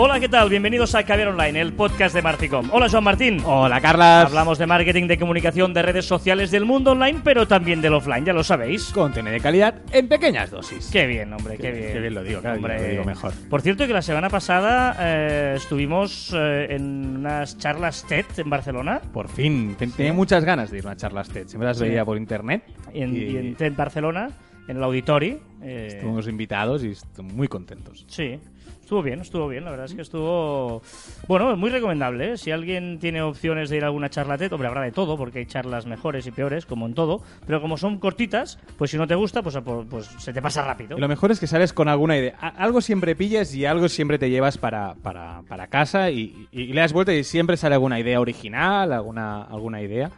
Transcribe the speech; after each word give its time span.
Hola, 0.00 0.20
¿qué 0.20 0.28
tal? 0.28 0.48
Bienvenidos 0.48 0.94
a 0.94 1.02
Caviar 1.02 1.26
Online, 1.26 1.60
el 1.60 1.72
podcast 1.72 2.14
de 2.14 2.22
Marticom. 2.22 2.68
Hola, 2.70 2.88
Joan 2.88 3.02
Martín. 3.02 3.42
Hola, 3.44 3.80
Carlas. 3.80 4.26
Hablamos 4.28 4.56
de 4.56 4.64
marketing, 4.68 5.08
de 5.08 5.18
comunicación, 5.18 5.74
de 5.74 5.82
redes 5.82 6.04
sociales, 6.06 6.52
del 6.52 6.64
mundo 6.64 6.92
online, 6.92 7.20
pero 7.24 7.48
también 7.48 7.80
del 7.80 7.94
offline, 7.94 8.24
ya 8.24 8.32
lo 8.32 8.44
sabéis. 8.44 8.90
Contenido 8.92 9.32
de 9.32 9.40
calidad 9.40 9.74
en 9.90 10.06
pequeñas 10.06 10.52
dosis. 10.52 10.88
Qué 10.92 11.04
bien, 11.08 11.32
hombre, 11.32 11.56
qué, 11.58 11.72
bien. 11.72 11.92
Qué 11.94 11.98
bien 11.98 12.14
lo 12.14 12.22
digo, 12.22 12.40
Hombre. 12.44 12.80
lo 12.80 12.88
digo 12.90 13.04
mejor. 13.04 13.32
Por 13.50 13.60
cierto, 13.60 13.88
que 13.88 13.92
la 13.92 14.02
semana 14.02 14.30
pasada 14.30 14.94
eh, 15.00 15.54
estuvimos 15.56 16.32
eh, 16.32 16.68
en 16.76 17.16
unas 17.16 17.58
charlas 17.58 18.04
TED 18.08 18.26
en 18.36 18.48
Barcelona. 18.50 19.00
Por 19.12 19.26
fin. 19.28 19.74
Ten- 19.76 19.90
Tenía 19.90 20.12
muchas 20.12 20.44
ganas 20.44 20.70
de 20.70 20.78
ir 20.78 20.84
a 20.84 20.90
una 20.90 20.96
charla 20.96 21.24
TED. 21.24 21.48
Siempre 21.48 21.66
las 21.66 21.76
Sí. 21.76 21.82
veía 21.88 22.04
por 22.04 22.16
internet. 22.16 22.62
Y 22.94 23.02
en, 23.02 23.16
y 23.16 23.36
en 23.36 23.54
TED 23.56 23.72
Barcelona, 23.74 24.30
en 24.68 24.76
el 24.76 24.82
Auditori. 24.84 25.38
eh, 25.62 25.86
Estuvimos 25.88 26.28
invitados 26.28 26.84
y 26.84 26.94
muy 27.22 27.48
contentos. 27.48 28.04
Sí, 28.08 28.38
estuvo 28.80 29.02
bien, 29.02 29.20
estuvo 29.20 29.48
bien. 29.48 29.64
La 29.64 29.70
verdad 29.70 29.86
es 29.86 29.94
que 29.94 30.02
estuvo. 30.02 30.82
Bueno, 31.26 31.56
muy 31.56 31.70
recomendable. 31.70 32.32
¿eh? 32.32 32.36
Si 32.36 32.50
alguien 32.50 32.98
tiene 32.98 33.20
opciones 33.22 33.70
de 33.70 33.78
ir 33.78 33.84
a 33.84 33.86
alguna 33.88 34.08
charla 34.10 34.38
TED, 34.38 34.52
hombre, 34.52 34.68
habrá 34.68 34.82
de 34.82 34.92
todo, 34.92 35.16
porque 35.16 35.40
hay 35.40 35.46
charlas 35.46 35.86
mejores 35.86 36.26
y 36.26 36.30
peores, 36.30 36.64
como 36.66 36.86
en 36.86 36.94
todo. 36.94 37.22
Pero 37.46 37.60
como 37.60 37.76
son 37.76 37.98
cortitas, 37.98 38.58
pues 38.76 38.90
si 38.90 38.96
no 38.98 39.06
te 39.06 39.14
gusta, 39.14 39.42
pues, 39.42 39.58
pues 39.90 40.06
se 40.18 40.32
te 40.32 40.40
pasa 40.42 40.62
rápido. 40.64 40.96
Y 40.96 41.00
lo 41.00 41.08
mejor 41.08 41.30
es 41.32 41.40
que 41.40 41.46
sales 41.46 41.72
con 41.72 41.88
alguna 41.88 42.16
idea. 42.16 42.36
Algo 42.38 42.80
siempre 42.80 43.16
pillas 43.16 43.54
y 43.54 43.64
algo 43.66 43.88
siempre 43.88 44.18
te 44.18 44.30
llevas 44.30 44.58
para, 44.58 44.94
para, 45.02 45.42
para 45.48 45.66
casa 45.66 46.10
y, 46.10 46.46
y- 46.52 46.60
y 46.62 46.72
le 46.72 46.80
das 46.82 46.92
vuelta 46.92 47.12
y 47.14 47.24
siempre 47.24 47.56
sale 47.56 47.74
alguna 47.74 47.98
idea 47.98 48.20
original, 48.20 48.92
alguna, 48.92 49.42
alguna 49.42 49.82
idea. 49.82 50.10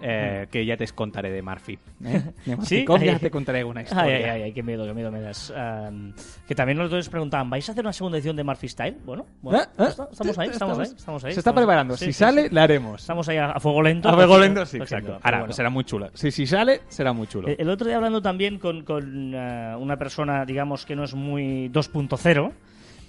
Eh, 0.00 0.46
que 0.50 0.64
ya 0.64 0.76
te 0.76 0.86
contaré 0.88 1.30
de 1.30 1.42
Murphy. 1.42 1.78
¿eh? 2.04 2.22
De 2.46 2.56
Murphy 2.56 2.66
Sí, 2.66 2.84
Com, 2.84 3.00
ya 3.00 3.12
ay, 3.12 3.18
te 3.18 3.30
contaré 3.30 3.64
una 3.64 3.80
Ay, 3.80 3.86
historia. 3.86 4.16
ay, 4.16 4.24
ay, 4.24 4.42
ay, 4.42 4.52
qué 4.52 4.62
miedo, 4.62 4.86
qué 4.86 4.94
miedo 4.94 5.10
me 5.10 5.20
das. 5.20 5.50
Am, 5.56 6.12
que 6.46 6.54
también 6.54 6.78
los 6.78 6.90
dos 6.90 7.08
preguntaban, 7.08 7.50
¿vais 7.50 7.68
a 7.68 7.72
hacer 7.72 7.84
una 7.84 7.92
segunda 7.92 8.18
edición 8.18 8.36
de 8.36 8.44
Murphy 8.44 8.68
Style? 8.68 8.96
Bueno, 9.04 9.26
bueno 9.42 9.58
¿Eh? 9.60 9.66
¿Eh? 9.78 9.84
estamos 10.12 10.38
ahí, 10.38 10.48
estamos 10.50 10.78
ahí, 10.78 10.84
estamos 10.96 11.24
ahí. 11.24 11.32
Se 11.32 11.40
está 11.40 11.50
estamos- 11.50 11.60
preparando. 11.60 11.96
sí, 11.96 12.06
si 12.06 12.12
sí, 12.12 12.18
sale, 12.18 12.48
sí. 12.48 12.54
la 12.54 12.62
haremos. 12.62 13.00
Estamos 13.00 13.28
ahí 13.28 13.36
a, 13.38 13.50
a 13.52 13.60
fuego 13.60 13.82
lento. 13.82 14.08
A 14.08 14.14
fuego 14.14 14.38
lento, 14.38 14.64
sí, 14.66 14.76
exacto. 14.76 15.18
Ahora, 15.22 15.38
bueno. 15.40 15.52
será 15.52 15.70
muy 15.70 15.84
chula. 15.84 16.10
Si, 16.14 16.30
si 16.30 16.46
sale, 16.46 16.82
será 16.88 17.12
muy 17.12 17.26
chulo. 17.26 17.48
Eh, 17.48 17.56
El 17.58 17.68
otro 17.68 17.86
día 17.86 17.96
hablando 17.96 18.22
también 18.22 18.58
con, 18.58 18.84
con, 18.84 19.34
eh, 19.34 19.74
una 19.78 19.96
persona, 19.96 20.44
digamos, 20.44 20.86
que 20.86 20.94
no 20.94 21.04
es 21.04 21.14
muy 21.14 21.68
2.0, 21.70 22.52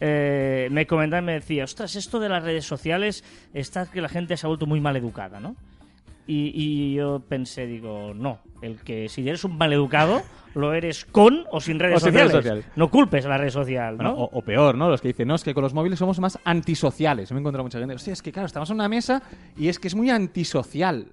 eh, 0.01 0.69
me 0.71 0.87
comentaba 0.87 1.21
y 1.21 1.25
me 1.25 1.33
decía, 1.33 1.63
ostras, 1.65 1.95
esto 1.95 2.19
de 2.19 2.29
las 2.29 2.43
redes 2.43 2.65
sociales 2.65 3.23
está 3.53 3.85
que 3.91 4.01
la 4.01 4.09
gente 4.09 4.37
se 4.37 4.45
ha 4.45 4.47
vuelto 4.47 4.65
muy 4.65 4.79
mal 4.79 4.95
educada, 4.95 5.39
¿no? 5.39 5.55
Y, 6.31 6.51
y 6.53 6.93
yo 6.93 7.21
pensé, 7.27 7.65
digo, 7.65 8.13
no, 8.13 8.37
el 8.61 8.77
que 8.83 9.09
si 9.09 9.27
eres 9.27 9.43
un 9.45 9.57
mal 9.57 9.73
educado, 9.73 10.21
lo 10.53 10.73
eres 10.75 11.05
con 11.05 11.45
o 11.51 11.59
sin 11.59 11.79
redes, 11.79 11.95
O 11.97 11.99
sin 11.99 12.13
sociales. 12.13 12.43
redes. 12.45 12.65
No 12.75 12.91
culpes 12.91 13.25
a 13.25 13.29
la 13.29 13.37
red 13.39 13.49
social, 13.49 13.93
¿no? 13.97 14.13
Bueno, 14.13 14.13
o, 14.25 14.37
o 14.37 14.41
peor, 14.43 14.75
¿no? 14.75 14.89
Los 14.89 15.01
que 15.01 15.07
dicen, 15.07 15.27
no, 15.27 15.33
es 15.33 15.43
que 15.43 15.55
con 15.55 15.63
los 15.63 15.73
móviles 15.73 15.97
somos 15.97 16.19
más 16.19 16.37
antisociales. 16.45 17.31
Me 17.31 17.37
he 17.37 17.41
encontrado 17.41 17.63
mucha 17.63 17.79
gente. 17.79 17.95
Hostia, 17.95 18.13
es 18.13 18.21
que 18.21 18.31
claro, 18.31 18.45
estamos 18.45 18.69
en 18.69 18.75
una 18.75 18.87
mesa 18.87 19.23
y 19.57 19.69
es 19.69 19.79
que 19.79 19.87
es 19.87 19.95
muy 19.95 20.11
antisocial. 20.11 21.07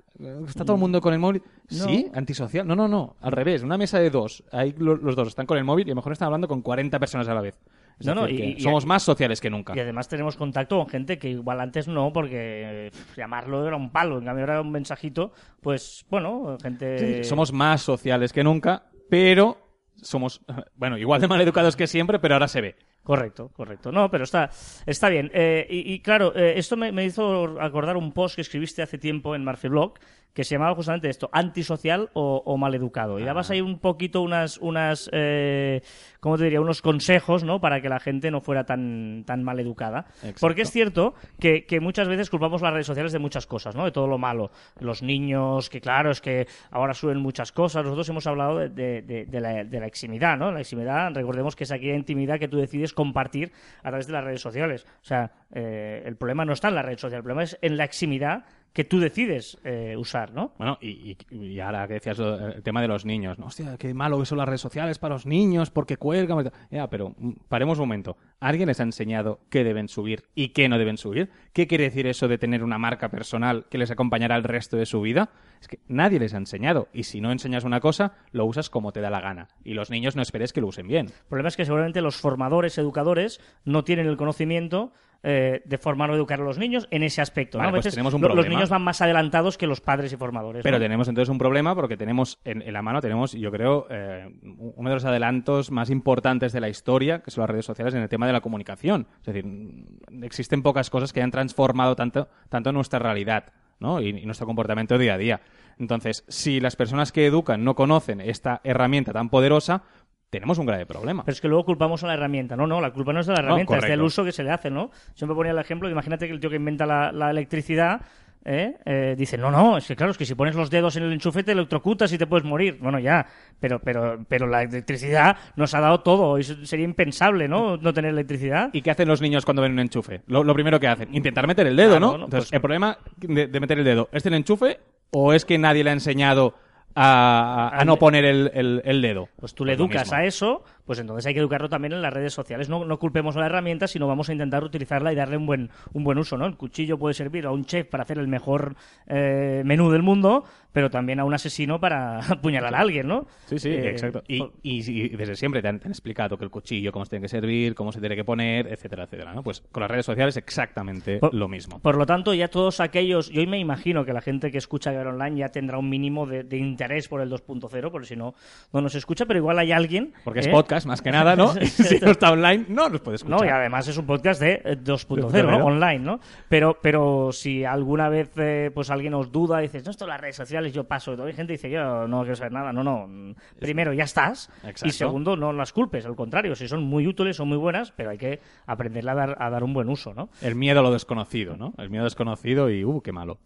Está 0.47 0.65
todo 0.65 0.75
el 0.77 0.81
mundo 0.81 1.01
con 1.01 1.15
el 1.15 1.19
móvil. 1.19 1.43
No. 1.71 1.85
¿Sí? 1.87 2.09
¿Antisocial? 2.15 2.67
No, 2.67 2.77
no, 2.77 2.87
no. 2.87 3.17
Al 3.23 3.33
revés. 3.33 3.63
Una 3.63 3.79
mesa 3.79 3.99
de 3.99 4.11
dos. 4.11 4.45
Ahí 4.53 4.75
lo- 4.79 4.97
los 4.97 5.17
dos 5.17 5.29
están 5.29 5.47
con 5.47 5.57
el 5.59 5.65
móvil 5.65 5.87
y 5.89 5.91
a 5.91 5.95
lo 5.95 5.97
mejor 5.97 6.13
están 6.13 6.27
hablando 6.27 6.47
con 6.49 6.61
40 6.63 6.99
personas 6.99 7.27
a 7.29 7.35
la 7.35 7.41
vez. 7.41 7.55
Es 7.99 8.07
No, 8.07 8.15
no, 8.15 8.29
y- 8.29 8.61
somos 8.61 8.85
más 8.85 9.03
sociales 9.03 9.41
que 9.41 9.49
nunca. 9.49 9.75
Y 9.75 9.81
además 9.81 10.09
tenemos 10.09 10.37
contacto 10.37 10.77
con 10.77 10.89
gente 10.89 11.19
que 11.19 11.31
igual 11.31 11.61
antes 11.61 11.89
no, 11.89 12.13
porque 12.13 12.91
llamarlo 13.17 13.67
era 13.67 13.77
un 13.77 13.91
palo, 13.91 14.19
en 14.19 14.25
cambio 14.25 14.45
era 14.45 14.61
un 14.61 14.71
mensajito, 14.71 15.33
pues 15.61 16.05
bueno, 16.11 16.59
gente... 16.63 17.23
Sí, 17.23 17.29
somos 17.29 17.53
más 17.53 17.81
sociales 17.81 18.33
que 18.33 18.45
nunca, 18.45 18.91
pero 19.09 19.57
somos, 20.03 20.43
bueno, 20.75 20.99
igual 20.99 21.21
de 21.21 21.29
mal 21.29 21.41
educados 21.41 21.75
que 21.77 21.87
siempre, 21.87 22.19
pero 22.19 22.35
ahora 22.35 22.49
se 22.49 22.61
ve. 22.61 22.77
Correcto, 23.07 23.51
correcto. 23.55 23.93
No, 23.93 24.11
pero 24.11 24.25
está, 24.25 24.51
está 24.85 25.09
bien. 25.09 25.31
Eh, 25.33 25.65
y, 25.71 25.93
y 25.95 26.01
claro, 26.01 26.35
eh, 26.35 26.55
esto 26.57 26.77
me, 26.77 26.91
me 26.91 27.05
hizo 27.05 27.61
acordar 27.61 27.97
un 27.97 28.11
post 28.13 28.35
que 28.35 28.41
escribiste 28.43 28.83
hace 28.83 28.99
tiempo 28.99 29.37
en 29.37 29.45
Murphy 29.45 29.69
Blog 29.69 29.95
que 30.35 30.45
se 30.45 30.55
llamaba 30.55 30.75
justamente 30.75 31.09
esto, 31.09 31.31
antisocial 31.33 32.11
o, 32.13 32.43
o 32.45 32.59
maleducado. 32.59 33.19
Y 33.19 33.25
dabas 33.25 33.49
ahí 33.51 33.63
un 33.63 33.79
poquito 33.79 34.21
unas, 34.21 34.59
unas 34.59 35.09
eh, 35.15 35.81
¿cómo 36.21 36.37
te 36.37 36.45
diría? 36.45 36.61
Unos 36.61 36.83
consejos, 36.83 37.43
¿no? 37.43 37.59
Para 37.59 37.81
que 37.81 37.89
la 37.89 38.01
gente 38.01 38.31
no 38.31 38.43
fuera 38.43 38.65
tan, 38.67 39.25
tan 39.25 39.43
maleducada. 39.43 40.01
Exacto. 40.17 40.41
Porque 40.41 40.61
es 40.61 40.71
cierto 40.71 41.15
que, 41.41 41.65
que 41.65 41.81
muchas 41.81 42.07
veces 42.07 42.29
culpamos 42.29 42.61
las 42.61 42.71
redes 42.75 42.87
sociales 42.87 43.13
de 43.13 43.19
muchas 43.19 43.47
cosas, 43.47 43.75
¿no? 43.75 43.87
De 43.87 43.93
todo 43.93 44.09
lo 44.09 44.19
malo. 44.19 44.51
Los 44.79 45.03
niños, 45.03 45.71
que 45.71 45.81
claro, 45.81 46.11
es 46.11 46.21
que 46.21 46.47
ahora 46.71 46.93
suben 46.93 47.17
muchas 47.19 47.51
cosas. 47.51 47.83
Nosotros 47.85 48.07
hemos 48.11 48.27
hablado 48.27 48.59
de, 48.59 48.69
de- 48.69 49.01
de- 49.01 49.25
de 49.25 49.41
la, 49.41 49.65
de 49.65 49.81
la 49.81 49.87
eximidad, 49.87 50.37
¿no? 50.37 50.53
La 50.53 50.61
eximidad, 50.61 51.15
recordemos 51.15 51.57
que 51.57 51.65
es 51.65 51.73
aquella 51.73 51.95
intimidad 51.97 52.39
que 52.39 52.49
tú 52.49 52.59
decides 52.59 52.93
compartir 52.97 53.53
a 53.85 53.91
través 53.91 54.09
de 54.09 54.13
las 54.15 54.25
redes 54.25 54.41
sociales. 54.41 54.85
O 55.03 55.05
sea, 55.05 55.31
eh, 55.53 56.03
el 56.05 56.17
problema 56.17 56.45
no 56.45 56.53
está 56.53 56.69
en 56.69 56.75
la 56.75 56.83
red 56.83 56.99
social, 56.99 57.19
el 57.19 57.23
problema 57.23 57.45
es 57.45 57.57
en 57.63 57.77
la 57.77 57.85
eximidad 57.85 58.45
que 58.77 58.85
tú 58.85 59.01
decides 59.01 59.57
eh, 59.65 59.97
usar, 59.97 60.35
¿no? 60.35 60.53
Bueno, 60.59 60.77
y, 60.83 61.17
y- 61.31 61.37
y 61.55 61.61
ahora 61.61 61.89
que 61.89 61.95
decías 61.95 62.19
el 62.19 62.63
tema 62.63 62.83
de 62.83 62.89
los 62.89 63.07
niños, 63.07 63.39
¿no? 63.39 63.47
Hostia, 63.47 63.79
qué 63.79 63.95
malo 63.95 64.19
que 64.19 64.27
son 64.27 64.37
las 64.37 64.47
redes 64.47 64.61
sociales 64.61 64.99
para 64.99 65.15
los 65.15 65.25
niños, 65.25 65.71
porque 65.71 65.97
cuelgan. 65.97 66.53
Ya, 66.71 66.87
pero 66.91 67.15
mm, 67.17 67.31
paremos 67.49 67.79
un 67.79 67.85
momento. 67.85 68.19
¿Alguien 68.39 68.67
les 68.69 68.79
ha 68.79 68.83
enseñado 68.83 69.41
qué 69.49 69.65
deben 69.65 69.89
subir 69.89 70.25
y 70.35 70.51
qué 70.51 70.69
no 70.69 70.77
deben 70.77 70.99
subir? 70.99 71.31
¿Qué 71.55 71.67
quiere 71.67 71.85
decir 71.85 72.07
eso 72.07 72.29
de 72.29 72.37
tener 72.37 72.63
una 72.63 72.77
marca 72.77 73.09
personal 73.09 73.65
que 73.71 73.79
les 73.79 73.91
acompañará 73.91 74.37
el 74.37 74.45
resto 74.45 74.77
de 74.77 74.85
su 74.85 75.01
vida? 75.01 75.31
Es 75.59 75.69
que 75.69 75.79
nadie 75.89 76.19
les 76.21 76.35
ha 76.35 76.37
enseñado. 76.37 76.89
Y 76.93 77.05
si 77.05 77.23
no 77.23 77.33
enseñas 77.33 77.65
una 77.65 77.81
cosa, 77.81 78.13
lo 78.31 78.45
usas 78.45 78.69
como 78.69 78.93
te 78.93 79.01
da 79.01 79.09
la 79.09 79.23
gana. 79.23 79.49
Y 79.65 79.73
los 79.73 79.89
niños 79.89 80.17
no 80.17 80.21
esperes 80.21 80.53
que 80.53 80.61
lo 80.61 80.67
usen 80.67 80.87
bien. 80.87 81.07
El 81.07 81.13
problema 81.31 81.49
es 81.49 81.57
que 81.57 81.65
seguramente 81.65 82.03
los 82.03 82.17
formadores, 82.17 82.77
educadores, 82.77 83.41
no 83.65 83.85
tienen 83.85 84.07
el 84.07 84.19
conocimiento 84.19 84.93
eh, 85.29 85.61
de 85.65 85.77
formar 85.79 86.09
o 86.11 86.15
educar 86.15 86.41
a 86.41 86.45
los 86.45 86.57
niños 86.57 86.87
en 86.93 87.03
ese 87.03 87.21
aspecto. 87.21 87.59
pues 87.59 87.73
veces 87.73 87.95
tenemos 87.95 88.15
un 88.15 88.23
lo- 88.23 88.29
los 88.35 88.49
niños 88.49 88.71
van 88.71 88.83
más 88.83 89.01
adelantados 89.03 89.59
que 89.59 89.67
los 89.67 89.81
padres 89.81 90.13
y 90.13 90.17
formadores. 90.17 90.63
Pero 90.63 90.79
¿no? 90.79 90.83
tenemos 90.85 91.09
entonces 91.09 91.29
un 91.29 91.39
problema 91.39 91.75
porque 91.75 91.97
tenemos 91.97 92.39
en, 92.45 92.63
en 92.63 92.73
la 92.73 92.81
mano, 92.81 93.01
tenemos, 93.01 93.33
yo 93.33 93.51
creo, 93.51 93.89
eh, 93.91 94.29
uno 94.77 94.89
de 94.89 94.95
los 94.95 95.05
adelantos 95.05 95.73
más 95.73 95.91
importantes 95.91 96.53
de 96.53 96.61
la 96.61 96.69
historia, 96.69 97.23
que 97.23 97.33
son 97.33 97.43
las 97.43 97.51
redes 97.51 97.67
sociales 97.67 97.93
en 97.95 98.03
el 98.03 98.09
tema 98.09 98.29
de 98.29 98.33
la 98.35 98.41
comunicación. 98.41 99.09
Es 99.21 99.27
decir, 99.27 99.45
mm, 99.45 100.23
existen 100.23 100.63
pocas 100.63 100.91
cosas 100.91 101.13
que 101.13 101.19
hayan 101.21 101.33
transformado 101.33 101.97
tanto, 101.97 102.29
tanto 102.49 102.71
nuestra 102.71 103.01
realidad 103.01 103.53
¿no? 103.81 104.01
y, 104.01 104.11
y 104.11 104.27
nuestro 104.27 104.47
comportamiento 104.47 104.97
día 104.97 105.15
a 105.15 105.19
día. 105.19 105.41
Entonces, 105.79 106.25
si 106.29 106.61
las 106.61 106.77
personas 106.77 107.13
que 107.13 107.27
educan 107.27 107.63
no 107.65 107.75
conocen 107.75 108.21
esta 108.21 108.61
herramienta 108.65 109.13
tan 109.13 109.29
poderosa, 109.29 109.83
tenemos 110.31 110.59
un 110.59 110.67
grave 110.67 110.87
problema. 110.87 111.25
Pero 111.25 111.33
es 111.35 111.41
que 111.41 111.49
luego 111.49 111.65
culpamos 111.65 112.03
a 112.05 112.09
la 112.09 112.15
herramienta. 112.15 112.57
No, 112.57 112.67
no, 112.67 112.81
la 112.81 112.93
culpa 112.93 113.13
no 113.13 113.21
es 113.21 113.27
de 113.27 113.33
la 113.35 113.41
herramienta, 113.41 113.79
es 113.79 113.85
del 113.85 114.03
uso 114.03 114.25
que 114.25 114.33
se 114.33 114.43
le 114.43 114.51
hace, 114.51 114.71
¿no? 114.71 114.91
Siempre 115.15 115.35
ponía 115.35 115.53
el 115.53 115.59
ejemplo, 115.59 115.89
imagínate 115.89 116.27
que 116.27 116.33
el 116.33 116.41
tío 116.41 116.51
que 116.51 116.57
inventa 116.57 116.87
la, 116.87 117.13
la 117.13 117.31
electricidad 117.31 118.01
¿eh? 118.45 118.77
Eh, 118.85 119.15
dice, 119.19 119.37
no, 119.37 119.51
no, 119.51 119.77
es 119.77 119.87
que 119.87 119.97
claro, 119.97 120.13
es 120.13 120.19
que 120.19 120.25
si 120.25 120.35
pones 120.35 120.55
los 120.55 120.71
dedos 120.71 120.97
en 120.97 121.03
el 121.03 121.13
enchufe 121.13 121.43
te 121.43 121.53
electrocutas 121.53 122.13
y 122.13 122.19
te 122.19 122.27
puedes 122.27 122.45
morir. 122.45 122.79
Bueno, 122.81 122.99
ya, 122.99 123.27
pero, 123.59 123.81
pero, 123.81 124.25
pero 124.29 124.47
la 124.47 124.63
electricidad 124.63 125.37
nos 125.57 125.75
ha 125.75 125.81
dado 125.81 126.01
todo. 126.01 126.39
y 126.39 126.45
sería 126.45 126.85
impensable, 126.85 127.49
¿no? 127.49 127.77
No 127.77 127.93
tener 127.93 128.13
electricidad. 128.13 128.71
¿Y 128.73 128.83
qué 128.83 128.91
hacen 128.93 129.09
los 129.09 129.21
niños 129.21 129.45
cuando 129.45 129.63
ven 129.63 129.73
un 129.73 129.81
enchufe? 129.81 130.23
Lo, 130.29 130.45
lo 130.45 130.55
primero 130.55 130.79
que 130.79 130.87
hacen, 130.87 131.15
intentar 131.15 131.47
meter 131.47 131.67
el 131.67 131.77
dedo. 131.77 131.99
¿no? 131.99 132.15
Entonces, 132.15 132.31
Pues- 132.45 132.53
el 132.53 132.61
problema 132.61 132.99
de, 133.17 133.49
de 133.49 133.61
meter 133.61 133.79
el 133.79 133.85
dedo, 133.85 134.09
¿es 134.13 134.25
el 134.27 134.35
enchufe 134.35 134.79
o 135.11 135.33
es 135.33 135.45
que 135.45 135.59
nadie 135.59 135.83
le 135.83 135.91
ha 135.91 135.95
enseñado 135.95 136.55
a, 136.97 137.71
a- 137.73 137.81
a 137.81 137.85
no 137.85 137.97
poner 137.99 138.25
el, 138.25 138.51
el- 138.55 138.83
el 138.85 139.03
dedo? 139.03 139.29
Pues 139.39 139.55
tú 139.55 139.65
le 139.65 139.75
educas 139.75 140.13
a 140.13 140.25
eso, 140.25 140.65
pues 140.87 140.99
entonces 140.99 141.27
hay 141.27 141.35
que 141.35 141.41
educarlo 141.41 141.69
también 141.69 141.93
en 141.93 142.01
las 142.03 142.13
redes 142.13 142.33
sociales. 142.33 142.69
No, 142.69 142.85
no 142.85 142.99
culpemos 142.99 143.37
a 143.37 143.41
la 143.41 143.47
herramienta, 143.47 143.87
sino 143.87 144.07
vamos 144.07 144.29
a 144.29 144.33
intentar 144.33 144.65
utilizarla 144.65 145.13
y 145.13 145.17
darle 145.17 145.37
un 145.37 145.45
buen, 145.47 145.71
un 145.93 146.05
buen 146.05 146.17
uso, 146.19 146.37
¿no? 146.39 146.47
El 146.47 146.57
cuchillo 146.57 146.97
puede 146.99 147.15
servir 147.15 147.45
a 147.47 147.51
un 147.51 147.65
chef 147.65 147.87
para 147.89 148.05
hacer 148.05 148.19
el 148.19 148.29
mejor 148.29 148.77
eh, 149.07 149.63
menú 149.65 149.91
del 149.91 150.03
mundo, 150.03 150.45
pero 150.73 150.91
también 150.91 151.21
a 151.21 151.25
un 151.25 151.35
asesino 151.35 151.81
para 151.81 152.19
apuñalar 152.31 152.75
a 152.75 152.81
alguien, 152.81 153.07
¿no? 153.09 153.27
Sí, 153.47 153.59
sí, 153.59 153.71
Eh, 153.71 153.91
exacto. 153.91 154.23
Y, 154.29 154.39
por- 154.39 154.53
y- 154.63 154.91
y 154.91 155.09
desde 155.11 155.37
siempre 155.37 155.61
te 155.63 155.69
han, 155.69 155.81
te 155.81 155.87
han 155.89 155.93
explicado 155.93 156.37
que 156.39 156.45
el 156.45 156.51
cuchillo, 156.51 156.93
cómo 156.93 157.05
se 157.05 157.11
tiene 157.11 157.23
que 157.23 157.29
servir, 157.29 157.75
cómo 157.75 157.93
se 157.93 158.01
tiene 158.01 158.15
que 158.17 158.25
poner, 158.25 158.67
etcétera, 158.69 159.05
etcétera. 159.05 159.35
¿no? 159.35 159.43
Pues 159.43 159.63
con 159.73 159.81
las 159.81 159.91
redes 159.91 160.07
sociales 160.07 160.37
exactamente 160.37 161.19
Por- 161.19 161.35
lo 161.35 161.49
mismo. 161.49 161.79
Por 161.81 161.97
lo 161.97 162.07
tanto, 162.07 162.35
ya 162.35 162.49
todos 162.49 162.81
aquellos, 162.81 163.31
yo 163.31 163.47
me 163.47 163.59
imagino 163.59 164.05
que 164.05 164.13
la 164.13 164.21
gente 164.21 164.51
que 164.51 164.59
escucha 164.59 164.93
Guerra 164.93 165.11
Online 165.11 165.37
ya 165.39 165.49
tendrá 165.49 165.79
un 165.79 165.89
mínimo 165.89 166.27
de, 166.27 166.45
de 166.45 166.57
interés 166.59 167.09
por 167.09 167.21
el 167.21 167.31
2.0, 167.31 167.91
porque 167.91 168.07
si 168.07 168.17
no, 168.17 168.35
no 168.73 168.81
nos 168.81 168.95
escucha, 168.95 169.25
pero 169.27 169.39
igual 169.39 169.59
hay 169.59 169.73
alguien... 169.73 170.13
Porque 170.25 170.41
es 170.41 170.47
¿eh? 170.47 170.51
podcast 170.51 170.76
podcast, 170.77 170.87
más 170.87 171.03
que 171.03 171.11
nada, 171.11 171.37
¿no? 171.37 171.53
si 171.67 171.99
no 171.99 172.11
está 172.11 172.33
online, 172.33 172.67
no 172.69 172.89
nos 172.89 173.01
puede 173.01 173.17
escuchar. 173.17 173.41
No, 173.41 173.47
y 173.47 173.49
además 173.49 173.89
es 173.89 173.97
un 173.97 174.07
podcast 174.07 174.41
de 174.41 174.63
eh, 174.65 174.77
2.0, 174.77 175.31
2.0. 175.31 175.59
¿no? 175.59 175.65
online, 175.65 175.99
¿no? 175.99 176.21
Pero, 176.49 176.79
pero 176.81 177.31
si 177.33 177.65
alguna 177.65 178.09
vez 178.09 178.31
eh, 178.37 178.71
pues 178.75 178.91
alguien 178.91 179.15
os 179.15 179.33
duda, 179.33 179.59
dices, 179.59 179.85
no, 179.85 179.91
esto 179.91 180.05
en 180.05 180.11
las 180.11 180.21
redes 180.21 180.37
sociales 180.37 180.73
yo 180.73 180.85
paso, 180.85 181.17
hay 181.23 181.33
gente 181.33 181.55
dice, 181.55 181.71
yo 181.71 182.07
no 182.07 182.21
quiero 182.21 182.37
saber 182.37 182.53
nada, 182.53 182.73
no, 182.73 182.83
no. 182.83 183.35
Primero, 183.59 183.93
ya 183.93 184.05
estás, 184.05 184.51
Exacto. 184.59 184.87
y 184.87 184.91
segundo, 184.91 185.37
no 185.37 185.53
las 185.53 185.73
culpes, 185.73 186.07
al 186.07 186.17
contrario, 186.17 186.55
si 186.55 186.69
son 186.69 186.83
muy 186.83 187.07
útiles, 187.07 187.37
son 187.37 187.49
muy 187.49 187.59
buenas, 187.59 187.93
pero 187.93 188.11
hay 188.11 188.19
que 188.19 188.41
aprenderle 188.67 189.11
a 189.11 189.15
dar, 189.15 189.37
a 189.39 189.51
dar 189.51 189.65
un 189.65 189.73
buen 189.73 189.89
uso, 189.89 190.15
¿no? 190.15 190.29
El 190.43 190.55
miedo 190.55 190.81
a 190.81 190.83
lo 190.83 190.93
desconocido, 190.93 191.57
¿no? 191.57 191.73
El 191.79 191.91
miedo 191.91 192.05
desconocido 192.05 192.71
y, 192.71 192.85
uh, 192.85 193.01
qué 193.01 193.13
malo. 193.13 193.39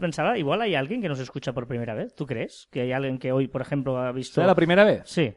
Pensaba, 0.00 0.38
igual 0.38 0.62
hay 0.62 0.74
alguien 0.74 1.00
que 1.00 1.08
nos 1.08 1.20
escucha 1.20 1.52
por 1.52 1.66
primera 1.66 1.94
vez, 1.94 2.14
¿tú 2.14 2.26
crees? 2.26 2.68
Que 2.70 2.82
hay 2.82 2.92
alguien 2.92 3.18
que 3.18 3.32
hoy, 3.32 3.48
por 3.48 3.60
ejemplo, 3.60 3.98
ha 3.98 4.12
visto... 4.12 4.34
¿Será 4.34 4.46
la 4.46 4.54
primera 4.54 4.84
vez? 4.84 5.02
Sí. 5.04 5.34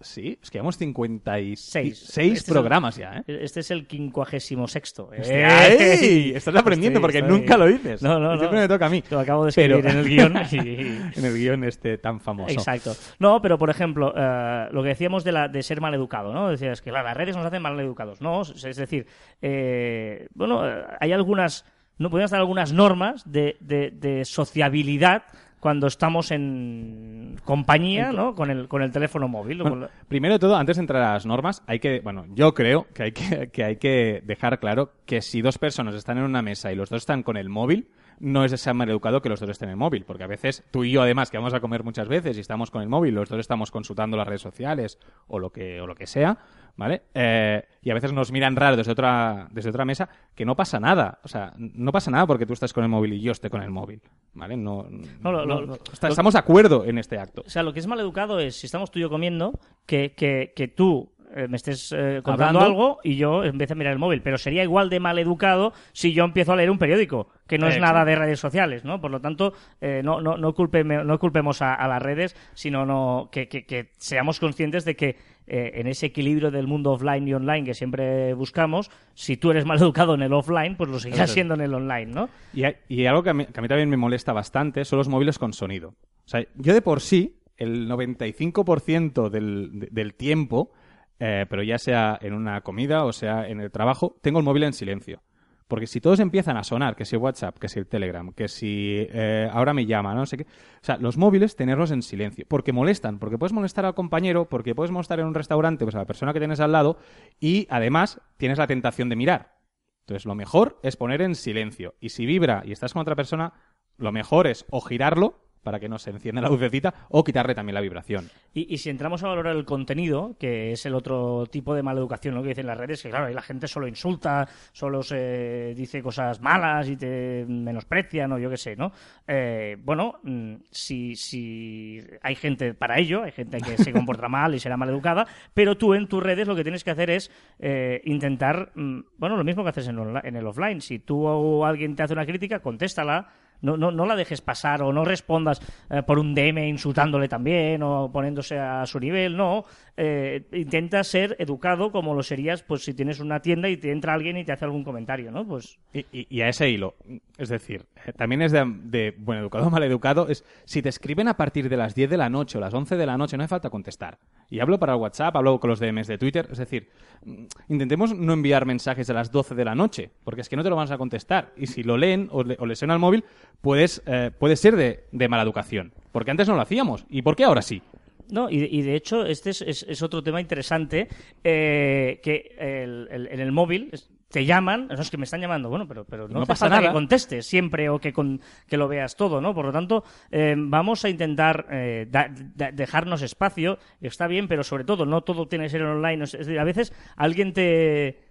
Sí, 0.00 0.38
es 0.42 0.50
que 0.50 0.58
llevamos 0.58 0.76
56 0.78 1.60
Seis. 1.60 1.98
seis 1.98 2.32
Este 2.38 2.50
es 2.50 2.52
programas 2.52 2.96
ya, 2.96 3.16
¿eh? 3.26 3.38
Este 3.42 3.60
es 3.60 3.70
el 3.70 3.86
quincuagésimo 3.86 4.68
sexto. 4.68 5.10
Hostia, 5.18 5.68
¡ey! 5.68 6.32
Estás 6.36 6.54
aprendiendo 6.54 7.00
porque 7.00 7.20
nunca 7.22 7.56
lo 7.56 7.66
dices. 7.66 8.00
No, 8.02 8.18
no, 8.20 8.32
no. 8.32 8.38
Siempre 8.38 8.60
me 8.60 8.68
toca 8.68 8.86
a 8.86 8.88
mí. 8.90 9.02
Lo 9.10 9.18
acabo 9.20 9.44
de 9.46 9.52
Pero- 9.52 9.78
escribir 9.78 9.92
en 9.92 9.98
el 9.98 10.08
guion. 10.08 10.36
y- 10.52 10.98
En 11.18 11.24
el 11.24 11.34
guion 11.34 11.64
este 11.64 11.98
tan 11.98 12.20
famoso. 12.20 12.52
Exacto. 12.52 12.94
No, 13.18 13.42
pero 13.42 13.58
por 13.58 13.70
ejemplo, 13.70 14.14
eh, 14.16 14.68
lo 14.70 14.82
que 14.82 14.90
decíamos 14.90 15.24
de, 15.24 15.32
la, 15.32 15.48
de 15.48 15.62
ser 15.62 15.80
maleducado, 15.80 16.32
¿no? 16.32 16.48
Decías 16.50 16.80
que 16.80 16.90
claro, 16.90 17.06
las 17.08 17.16
redes 17.16 17.36
nos 17.36 17.44
hacen 17.46 17.62
maleducados. 17.62 18.20
No, 18.20 18.42
es 18.42 18.76
decir, 18.76 19.06
eh, 19.42 20.28
bueno, 20.34 20.68
eh, 20.68 20.84
hay 21.00 21.12
algunas, 21.12 21.64
no 21.98 22.10
podrían 22.10 22.26
estar 22.26 22.38
algunas 22.40 22.72
normas 22.72 23.22
de, 23.30 23.56
de, 23.60 23.90
de 23.90 24.24
sociabilidad 24.24 25.24
cuando 25.60 25.86
estamos 25.88 26.30
en 26.30 27.36
compañía, 27.44 28.12
¿no? 28.12 28.34
Con 28.34 28.50
el, 28.50 28.68
con 28.68 28.82
el 28.82 28.90
teléfono 28.92 29.28
móvil. 29.28 29.58
la- 29.58 29.90
Primero 30.08 30.34
de 30.34 30.38
todo, 30.38 30.56
antes 30.56 30.76
de 30.76 30.82
entrar 30.82 31.02
a 31.02 31.12
las 31.14 31.26
normas, 31.26 31.62
hay 31.66 31.78
que, 31.80 32.00
bueno, 32.00 32.26
yo 32.34 32.54
creo 32.54 32.86
que 32.94 33.02
hay 33.04 33.12
que, 33.12 33.48
que 33.52 33.64
hay 33.64 33.76
que 33.76 34.22
dejar 34.24 34.58
claro 34.60 34.92
que 35.06 35.20
si 35.20 35.42
dos 35.42 35.58
personas 35.58 35.94
están 35.94 36.18
en 36.18 36.24
una 36.24 36.42
mesa 36.42 36.72
y 36.72 36.76
los 36.76 36.90
dos 36.90 37.02
están 37.02 37.22
con 37.22 37.36
el 37.36 37.48
móvil, 37.48 37.88
no 38.20 38.44
es 38.44 38.50
de 38.50 38.56
ser 38.58 38.74
maleducado 38.74 39.20
que 39.22 39.28
los 39.28 39.40
dos 39.40 39.50
estén 39.50 39.68
en 39.68 39.72
el 39.72 39.76
móvil, 39.76 40.04
porque 40.04 40.24
a 40.24 40.26
veces 40.26 40.64
tú 40.70 40.84
y 40.84 40.92
yo 40.92 41.02
además 41.02 41.30
que 41.30 41.38
vamos 41.38 41.54
a 41.54 41.60
comer 41.60 41.84
muchas 41.84 42.08
veces 42.08 42.36
y 42.36 42.40
estamos 42.40 42.70
con 42.70 42.82
el 42.82 42.88
móvil, 42.88 43.14
los 43.14 43.28
dos 43.28 43.38
estamos 43.40 43.70
consultando 43.70 44.16
las 44.16 44.26
redes 44.26 44.42
sociales 44.42 44.98
o 45.28 45.38
lo 45.38 45.50
que 45.50 45.80
o 45.80 45.86
lo 45.86 45.94
que 45.94 46.06
sea, 46.06 46.38
¿vale? 46.76 47.02
Eh, 47.14 47.62
y 47.82 47.90
a 47.90 47.94
veces 47.94 48.12
nos 48.12 48.30
miran 48.32 48.56
raro 48.56 48.76
desde 48.76 48.92
otra 48.92 49.48
desde 49.50 49.70
otra 49.70 49.84
mesa, 49.84 50.08
que 50.34 50.44
no 50.44 50.56
pasa 50.56 50.78
nada, 50.80 51.18
o 51.22 51.28
sea, 51.28 51.52
no 51.56 51.92
pasa 51.92 52.10
nada 52.10 52.26
porque 52.26 52.46
tú 52.46 52.52
estás 52.52 52.72
con 52.72 52.84
el 52.84 52.90
móvil 52.90 53.12
y 53.14 53.20
yo 53.20 53.32
esté 53.32 53.50
con 53.50 53.62
el 53.62 53.70
móvil, 53.70 54.00
¿vale? 54.34 54.56
No, 54.56 54.86
No, 55.20 55.32
lo- 55.32 55.46
no- 55.46 55.60
lo- 55.60 55.66
lo- 55.66 55.78
estamos 56.08 56.32
de 56.34 56.38
acuerdo 56.38 56.84
en 56.84 56.98
este 56.98 57.18
acto. 57.18 57.42
O 57.46 57.50
sea, 57.50 57.62
lo 57.62 57.72
que 57.72 57.80
es 57.80 57.86
maleducado 57.86 58.38
es, 58.40 58.56
si 58.56 58.66
estamos 58.66 58.90
tú 58.90 58.98
y 58.98 59.02
yo 59.02 59.10
comiendo, 59.10 59.58
que, 59.86 60.14
que, 60.14 60.52
que 60.54 60.68
tú 60.68 61.12
me 61.48 61.56
estés 61.56 61.92
eh, 61.92 62.20
contando 62.22 62.60
Hablando. 62.60 62.60
algo 62.60 62.98
y 63.04 63.16
yo 63.16 63.44
empiezo 63.44 63.74
a 63.74 63.76
mirar 63.76 63.92
el 63.92 63.98
móvil. 63.98 64.22
Pero 64.22 64.38
sería 64.38 64.62
igual 64.62 64.90
de 64.90 65.00
maleducado 65.00 65.72
si 65.92 66.12
yo 66.12 66.24
empiezo 66.24 66.52
a 66.52 66.56
leer 66.56 66.70
un 66.70 66.78
periódico, 66.78 67.28
que 67.46 67.58
no 67.58 67.66
es 67.68 67.76
Exacto. 67.76 67.92
nada 67.94 68.04
de 68.04 68.16
redes 68.16 68.40
sociales, 68.40 68.84
¿no? 68.84 69.00
Por 69.00 69.10
lo 69.10 69.20
tanto, 69.20 69.52
eh, 69.80 70.00
no, 70.04 70.20
no, 70.20 70.36
no, 70.36 70.54
culpeme- 70.54 71.04
no 71.04 71.18
culpemos 71.18 71.62
a, 71.62 71.74
a 71.74 71.86
las 71.88 72.02
redes, 72.02 72.34
sino 72.54 72.86
no, 72.86 73.28
que, 73.30 73.48
que- 73.48 73.64
que 73.66 73.90
seamos 73.98 74.40
conscientes 74.40 74.84
de 74.84 74.96
que 74.96 75.16
eh, 75.50 75.80
en 75.80 75.86
ese 75.86 76.06
equilibrio 76.06 76.50
del 76.50 76.66
mundo 76.66 76.92
offline 76.92 77.26
y 77.26 77.32
online 77.32 77.64
que 77.64 77.72
siempre 77.72 78.34
buscamos, 78.34 78.90
si 79.14 79.36
tú 79.38 79.50
eres 79.50 79.64
maleducado 79.66 80.14
en 80.14 80.22
el 80.22 80.32
offline, 80.34 80.76
pues 80.76 80.90
lo 80.90 80.98
seguirás 80.98 81.20
Exacto. 81.30 81.34
siendo 81.34 81.54
en 81.54 81.60
el 81.62 81.74
online, 81.74 82.06
¿no? 82.06 82.28
Y, 82.52 82.64
hay- 82.64 82.76
y 82.88 83.06
algo 83.06 83.22
que 83.22 83.30
a, 83.30 83.34
mí, 83.34 83.46
que 83.46 83.58
a 83.58 83.62
mí 83.62 83.68
también 83.68 83.88
me 83.88 83.96
molesta 83.96 84.32
bastante 84.32 84.84
son 84.84 84.98
los 84.98 85.08
móviles 85.08 85.38
con 85.38 85.52
sonido. 85.54 85.90
O 85.90 86.28
sea, 86.28 86.44
yo 86.56 86.74
de 86.74 86.82
por 86.82 87.00
sí, 87.00 87.36
el 87.56 87.88
95% 87.88 89.30
del, 89.30 89.70
de- 89.80 89.88
del 89.90 90.14
tiempo, 90.14 90.70
eh, 91.18 91.46
pero 91.48 91.62
ya 91.62 91.78
sea 91.78 92.18
en 92.20 92.32
una 92.32 92.60
comida 92.60 93.04
o 93.04 93.12
sea 93.12 93.48
en 93.48 93.60
el 93.60 93.70
trabajo, 93.70 94.16
tengo 94.20 94.38
el 94.38 94.44
móvil 94.44 94.64
en 94.64 94.72
silencio. 94.72 95.22
Porque 95.68 95.86
si 95.86 96.00
todos 96.00 96.18
empiezan 96.20 96.56
a 96.56 96.64
sonar, 96.64 96.96
que 96.96 97.04
si 97.04 97.16
WhatsApp, 97.16 97.58
que 97.58 97.68
si 97.68 97.78
el 97.78 97.86
Telegram, 97.86 98.32
que 98.32 98.48
si 98.48 99.06
eh, 99.10 99.50
ahora 99.52 99.74
me 99.74 99.84
llama, 99.84 100.14
no 100.14 100.24
sé 100.24 100.38
qué. 100.38 100.44
O 100.44 100.84
sea, 100.84 100.96
los 100.96 101.18
móviles 101.18 101.56
tenerlos 101.56 101.90
en 101.90 102.00
silencio. 102.00 102.46
Porque 102.48 102.72
molestan, 102.72 103.18
porque 103.18 103.36
puedes 103.36 103.52
molestar 103.52 103.84
al 103.84 103.94
compañero, 103.94 104.48
porque 104.48 104.74
puedes 104.74 104.90
molestar 104.90 105.20
en 105.20 105.26
un 105.26 105.34
restaurante, 105.34 105.84
pues 105.84 105.94
a 105.94 105.98
la 105.98 106.06
persona 106.06 106.32
que 106.32 106.38
tienes 106.38 106.60
al 106.60 106.72
lado, 106.72 106.96
y 107.38 107.66
además 107.68 108.22
tienes 108.38 108.56
la 108.56 108.66
tentación 108.66 109.10
de 109.10 109.16
mirar. 109.16 109.58
Entonces, 110.00 110.24
lo 110.24 110.34
mejor 110.34 110.80
es 110.82 110.96
poner 110.96 111.20
en 111.20 111.34
silencio. 111.34 111.94
Y 112.00 112.08
si 112.08 112.24
vibra 112.24 112.62
y 112.64 112.72
estás 112.72 112.94
con 112.94 113.02
otra 113.02 113.14
persona, 113.14 113.52
lo 113.98 114.10
mejor 114.10 114.46
es 114.46 114.64
o 114.70 114.80
girarlo 114.80 115.47
para 115.62 115.80
que 115.80 115.88
no 115.88 115.98
se 115.98 116.10
encienda 116.10 116.40
la 116.40 116.48
lucecita 116.48 116.94
o 117.10 117.24
quitarle 117.24 117.54
también 117.54 117.74
la 117.74 117.80
vibración. 117.80 118.28
Y, 118.54 118.72
y 118.72 118.78
si 118.78 118.90
entramos 118.90 119.22
a 119.22 119.28
valorar 119.28 119.56
el 119.56 119.64
contenido, 119.64 120.36
que 120.38 120.72
es 120.72 120.86
el 120.86 120.94
otro 120.94 121.46
tipo 121.46 121.74
de 121.74 121.82
maleducación 121.82 122.34
¿no? 122.34 122.42
que 122.42 122.48
dicen 122.48 122.66
las 122.66 122.78
redes, 122.78 123.02
que 123.02 123.10
claro, 123.10 123.26
ahí 123.26 123.34
la 123.34 123.42
gente 123.42 123.68
solo 123.68 123.86
insulta, 123.86 124.48
solo 124.72 125.02
se 125.02 125.74
dice 125.76 126.02
cosas 126.02 126.40
malas 126.40 126.88
y 126.88 126.96
te 126.96 127.44
menosprecian 127.46 128.32
o 128.32 128.38
yo 128.38 128.50
qué 128.50 128.56
sé, 128.56 128.76
¿no? 128.76 128.92
Eh, 129.26 129.76
bueno, 129.84 130.20
mm, 130.22 130.54
si, 130.70 131.16
si 131.16 132.00
hay 132.22 132.34
gente 132.34 132.74
para 132.74 132.98
ello, 132.98 133.22
hay 133.22 133.32
gente 133.32 133.58
que 133.58 133.76
se 133.76 133.92
comporta 133.92 134.28
mal 134.28 134.54
y 134.54 134.58
será 134.58 134.76
maleducada, 134.76 135.26
pero 135.54 135.76
tú 135.76 135.94
en 135.94 136.08
tus 136.08 136.22
redes 136.22 136.48
lo 136.48 136.56
que 136.56 136.62
tienes 136.62 136.84
que 136.84 136.90
hacer 136.90 137.10
es 137.10 137.30
eh, 137.58 138.00
intentar, 138.04 138.72
mm, 138.74 139.00
bueno, 139.18 139.36
lo 139.36 139.44
mismo 139.44 139.62
que 139.62 139.70
haces 139.70 139.88
en, 139.88 139.98
en 140.22 140.36
el 140.36 140.46
offline. 140.46 140.80
Si 140.80 140.98
tú 140.98 141.26
o 141.26 141.64
alguien 141.64 141.94
te 141.96 142.02
hace 142.02 142.14
una 142.14 142.26
crítica, 142.26 142.60
contéstala. 142.60 143.28
No, 143.60 143.76
no, 143.76 143.90
no 143.90 144.06
la 144.06 144.14
dejes 144.16 144.40
pasar 144.40 144.82
o 144.82 144.92
no 144.92 145.04
respondas 145.04 145.60
eh, 145.90 146.02
por 146.02 146.18
un 146.18 146.34
DM 146.34 146.68
insultándole 146.68 147.28
también 147.28 147.82
o 147.82 148.10
poniéndose 148.12 148.58
a 148.58 148.86
su 148.86 149.00
nivel, 149.00 149.36
no. 149.36 149.64
Eh, 149.96 150.44
intenta 150.52 151.02
ser 151.02 151.34
educado 151.40 151.90
como 151.90 152.14
lo 152.14 152.22
serías 152.22 152.62
pues 152.62 152.84
si 152.84 152.94
tienes 152.94 153.18
una 153.18 153.40
tienda 153.42 153.68
y 153.68 153.76
te 153.76 153.90
entra 153.90 154.14
alguien 154.14 154.36
y 154.36 154.44
te 154.44 154.52
hace 154.52 154.64
algún 154.64 154.84
comentario, 154.84 155.32
¿no? 155.32 155.44
Pues 155.46 155.78
Y, 155.92 156.06
y- 156.30 156.40
a 156.42 156.48
ese 156.48 156.70
hilo, 156.70 156.94
es 157.36 157.48
decir, 157.48 157.84
eh, 158.06 158.12
también 158.12 158.42
es 158.42 158.52
de, 158.52 158.64
de 158.84 159.14
buen 159.18 159.38
educado 159.40 159.66
o 159.66 159.70
mal 159.70 159.82
educado, 159.82 160.28
es 160.28 160.44
si 160.64 160.82
te 160.82 160.88
escriben 160.88 161.26
a 161.26 161.36
partir 161.36 161.68
de 161.68 161.76
las 161.76 161.94
10 161.96 162.10
de 162.10 162.16
la 162.16 162.28
noche 162.30 162.58
o 162.58 162.60
las 162.60 162.72
11 162.72 162.96
de 162.96 163.06
la 163.06 163.18
noche, 163.18 163.36
no 163.36 163.42
hace 163.42 163.50
falta 163.50 163.70
contestar. 163.70 164.18
Y 164.50 164.60
hablo 164.60 164.78
para 164.78 164.92
el 164.94 165.00
WhatsApp, 165.00 165.34
hablo 165.36 165.58
con 165.58 165.68
los 165.68 165.80
DMs 165.80 166.06
de 166.06 166.16
Twitter, 166.16 166.48
es 166.50 166.58
decir, 166.58 166.88
mm, 167.24 167.44
intentemos 167.68 168.14
no 168.16 168.32
enviar 168.32 168.66
mensajes 168.66 169.10
a 169.10 169.14
las 169.14 169.32
12 169.32 169.54
de 169.56 169.64
la 169.64 169.74
noche, 169.74 170.10
porque 170.22 170.42
es 170.42 170.48
que 170.48 170.56
no 170.56 170.62
te 170.62 170.70
lo 170.70 170.76
van 170.76 170.90
a 170.92 170.96
contestar. 170.96 171.52
Y 171.56 171.66
si 171.66 171.82
lo 171.82 171.96
leen 171.96 172.28
o 172.30 172.44
le, 172.44 172.56
o 172.60 172.66
le 172.66 172.76
suena 172.76 172.94
al 172.94 173.00
móvil, 173.00 173.24
puedes, 173.60 174.02
eh, 174.06 174.30
puede 174.38 174.56
ser 174.56 174.76
de, 174.76 175.04
de 175.12 175.28
mala 175.28 175.42
educación. 175.42 175.92
Porque 176.12 176.30
antes 176.30 176.48
no 176.48 176.54
lo 176.54 176.62
hacíamos. 176.62 177.04
¿Y 177.08 177.22
por 177.22 177.36
qué 177.36 177.44
ahora 177.44 177.62
sí? 177.62 177.82
No, 178.30 178.50
y, 178.50 178.64
y 178.64 178.82
de 178.82 178.94
hecho, 178.94 179.24
este 179.24 179.50
es, 179.50 179.62
es- 179.62 179.86
es 179.88 180.02
otro 180.02 180.22
tema 180.22 180.40
interesante, 180.40 181.08
eh, 181.44 182.20
que 182.22 182.54
el- 182.58 183.08
el- 183.10 183.26
en 183.28 183.40
el 183.40 183.52
móvil 183.52 183.90
te 184.30 184.44
llaman, 184.44 184.88
no 184.88 185.00
es 185.00 185.10
que 185.10 185.16
me 185.16 185.24
están 185.24 185.40
llamando, 185.40 185.70
bueno, 185.70 185.88
pero, 185.88 186.04
pero 186.04 186.28
no, 186.28 186.40
No 186.40 186.44
pasa 186.46 186.68
nada. 186.68 186.82
que 186.88 186.92
contestes 186.92 187.46
siempre 187.46 187.88
o 187.88 187.98
que, 187.98 188.12
con- 188.12 188.42
que 188.66 188.76
lo 188.76 188.86
veas 188.86 189.16
todo, 189.16 189.40
¿no? 189.40 189.54
Por 189.54 189.64
lo 189.64 189.72
tanto, 189.72 190.04
eh, 190.30 190.54
vamos 190.58 191.02
a 191.06 191.08
intentar 191.08 191.66
eh, 191.70 192.06
da- 192.10 192.30
da- 192.54 192.70
dejarnos 192.70 193.22
espacio, 193.22 193.78
está 194.02 194.26
bien, 194.26 194.46
pero 194.46 194.62
sobre 194.62 194.84
todo, 194.84 195.06
no 195.06 195.22
todo 195.22 195.48
tiene 195.48 195.64
que 195.64 195.70
ser 195.70 195.82
online, 195.82 196.24
es 196.24 196.32
decir, 196.32 196.58
a 196.58 196.64
veces 196.64 196.92
alguien 197.16 197.54
te... 197.54 198.27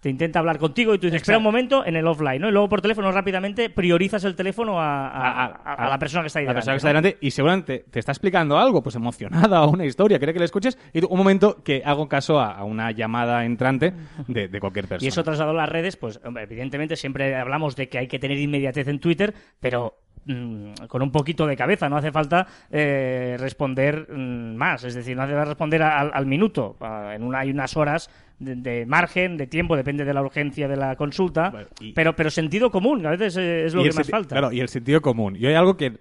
Te 0.00 0.08
intenta 0.08 0.38
hablar 0.38 0.58
contigo 0.58 0.94
y 0.94 0.98
tú 0.98 1.06
dices, 1.08 1.20
espera 1.20 1.36
un 1.36 1.44
momento, 1.44 1.84
en 1.84 1.94
el 1.94 2.06
offline, 2.06 2.40
¿no? 2.40 2.48
Y 2.48 2.52
luego 2.52 2.70
por 2.70 2.80
teléfono 2.80 3.12
rápidamente 3.12 3.68
priorizas 3.68 4.24
el 4.24 4.34
teléfono 4.34 4.80
a, 4.80 5.08
a- 5.08 5.44
a- 5.44 5.74
a 5.74 5.88
la 5.90 5.98
persona 5.98 6.22
que 6.22 6.28
está 6.28 6.38
ahí 6.38 6.46
La 6.46 6.52
delante, 6.54 6.58
persona 6.70 6.72
que 6.74 6.76
está 6.78 6.88
¿no? 6.88 7.00
delante 7.02 7.18
y 7.20 7.30
seguramente 7.30 7.84
te 7.90 7.98
está 7.98 8.12
explicando 8.12 8.58
algo, 8.58 8.82
pues 8.82 8.94
emocionada 8.96 9.62
o 9.62 9.70
una 9.72 9.84
historia, 9.84 10.18
quiere 10.18 10.32
que 10.32 10.38
le 10.38 10.46
escuches, 10.46 10.78
y 10.94 11.02
tú, 11.02 11.08
un 11.08 11.18
momento 11.18 11.62
que 11.62 11.82
hago 11.84 12.08
caso 12.08 12.40
a, 12.40 12.64
una 12.64 12.92
llamada 12.92 13.44
entrante 13.44 13.92
de, 14.26 14.48
de 14.48 14.60
cualquier 14.60 14.88
persona. 14.88 15.04
Y 15.04 15.08
eso 15.08 15.22
trasladado 15.22 15.58
a 15.58 15.60
las 15.62 15.68
redes, 15.68 15.96
pues 15.96 16.18
hombre, 16.24 16.44
evidentemente 16.44 16.96
siempre 16.96 17.36
hablamos 17.36 17.76
de 17.76 17.90
que 17.90 17.98
hay 17.98 18.08
que 18.08 18.18
tener 18.18 18.38
inmediatez 18.38 18.88
en 18.88 19.00
Twitter, 19.00 19.34
pero 19.60 19.98
mm, 20.24 20.86
con 20.88 21.02
un 21.02 21.12
poquito 21.12 21.46
de 21.46 21.56
cabeza, 21.58 21.90
no 21.90 21.98
hace 21.98 22.10
falta 22.10 22.46
eh, 22.70 23.36
responder 23.38 24.06
mm, 24.10 24.54
más, 24.56 24.82
es 24.84 24.94
decir, 24.94 25.14
no 25.14 25.24
hace 25.24 25.32
falta 25.34 25.50
responder 25.50 25.82
al 25.82 26.24
minuto, 26.24 26.76
Ah, 26.80 27.12
en 27.14 27.22
una, 27.22 27.40
hay 27.40 27.50
unas 27.50 27.76
horas 27.76 28.10
de, 28.40 28.56
de 28.56 28.86
margen, 28.86 29.36
de 29.36 29.46
tiempo, 29.46 29.76
depende 29.76 30.04
de 30.04 30.12
la 30.12 30.22
urgencia 30.22 30.66
de 30.66 30.76
la 30.76 30.96
consulta, 30.96 31.50
Bueno, 31.50 31.68
y- 31.80 31.92
pero, 31.92 32.16
pero 32.16 32.30
sentido 32.30 32.70
común, 32.72 33.06
a 33.06 33.10
veces 33.10 33.36
eh, 33.36 33.66
es 33.66 33.74
lo 33.74 33.82
que 33.84 33.92
más 33.92 34.08
falta. 34.10 34.34
Claro, 34.34 34.50
y 34.52 34.58
el 34.60 34.68
sentido 34.68 35.00
común. 35.00 35.36
Y 35.36 35.46
hay 35.46 35.54
algo 35.54 35.76
que. 35.76 35.98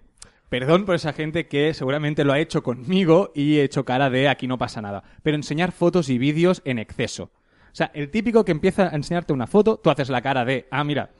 Perdón 0.49 0.85
por 0.85 0.95
esa 0.95 1.13
gente 1.13 1.45
que 1.47 1.75
seguramente 1.75 2.23
lo 2.23 2.33
ha 2.33 2.39
hecho 2.39 2.63
conmigo 2.63 3.31
y 3.35 3.57
he 3.57 3.63
hecho 3.63 3.85
cara 3.85 4.09
de 4.09 4.27
aquí 4.27 4.47
no 4.47 4.57
pasa 4.57 4.81
nada. 4.81 5.03
Pero 5.21 5.35
enseñar 5.37 5.71
fotos 5.71 6.09
y 6.09 6.17
vídeos 6.17 6.63
en 6.65 6.79
exceso. 6.79 7.25
O 7.71 7.75
sea, 7.75 7.91
el 7.93 8.09
típico 8.09 8.43
que 8.43 8.51
empieza 8.51 8.87
a 8.87 8.95
enseñarte 8.95 9.31
una 9.31 9.45
foto, 9.45 9.77
tú 9.77 9.91
haces 9.91 10.09
la 10.09 10.23
cara 10.23 10.45
de, 10.45 10.65
ah, 10.71 10.83
mira, 10.83 11.11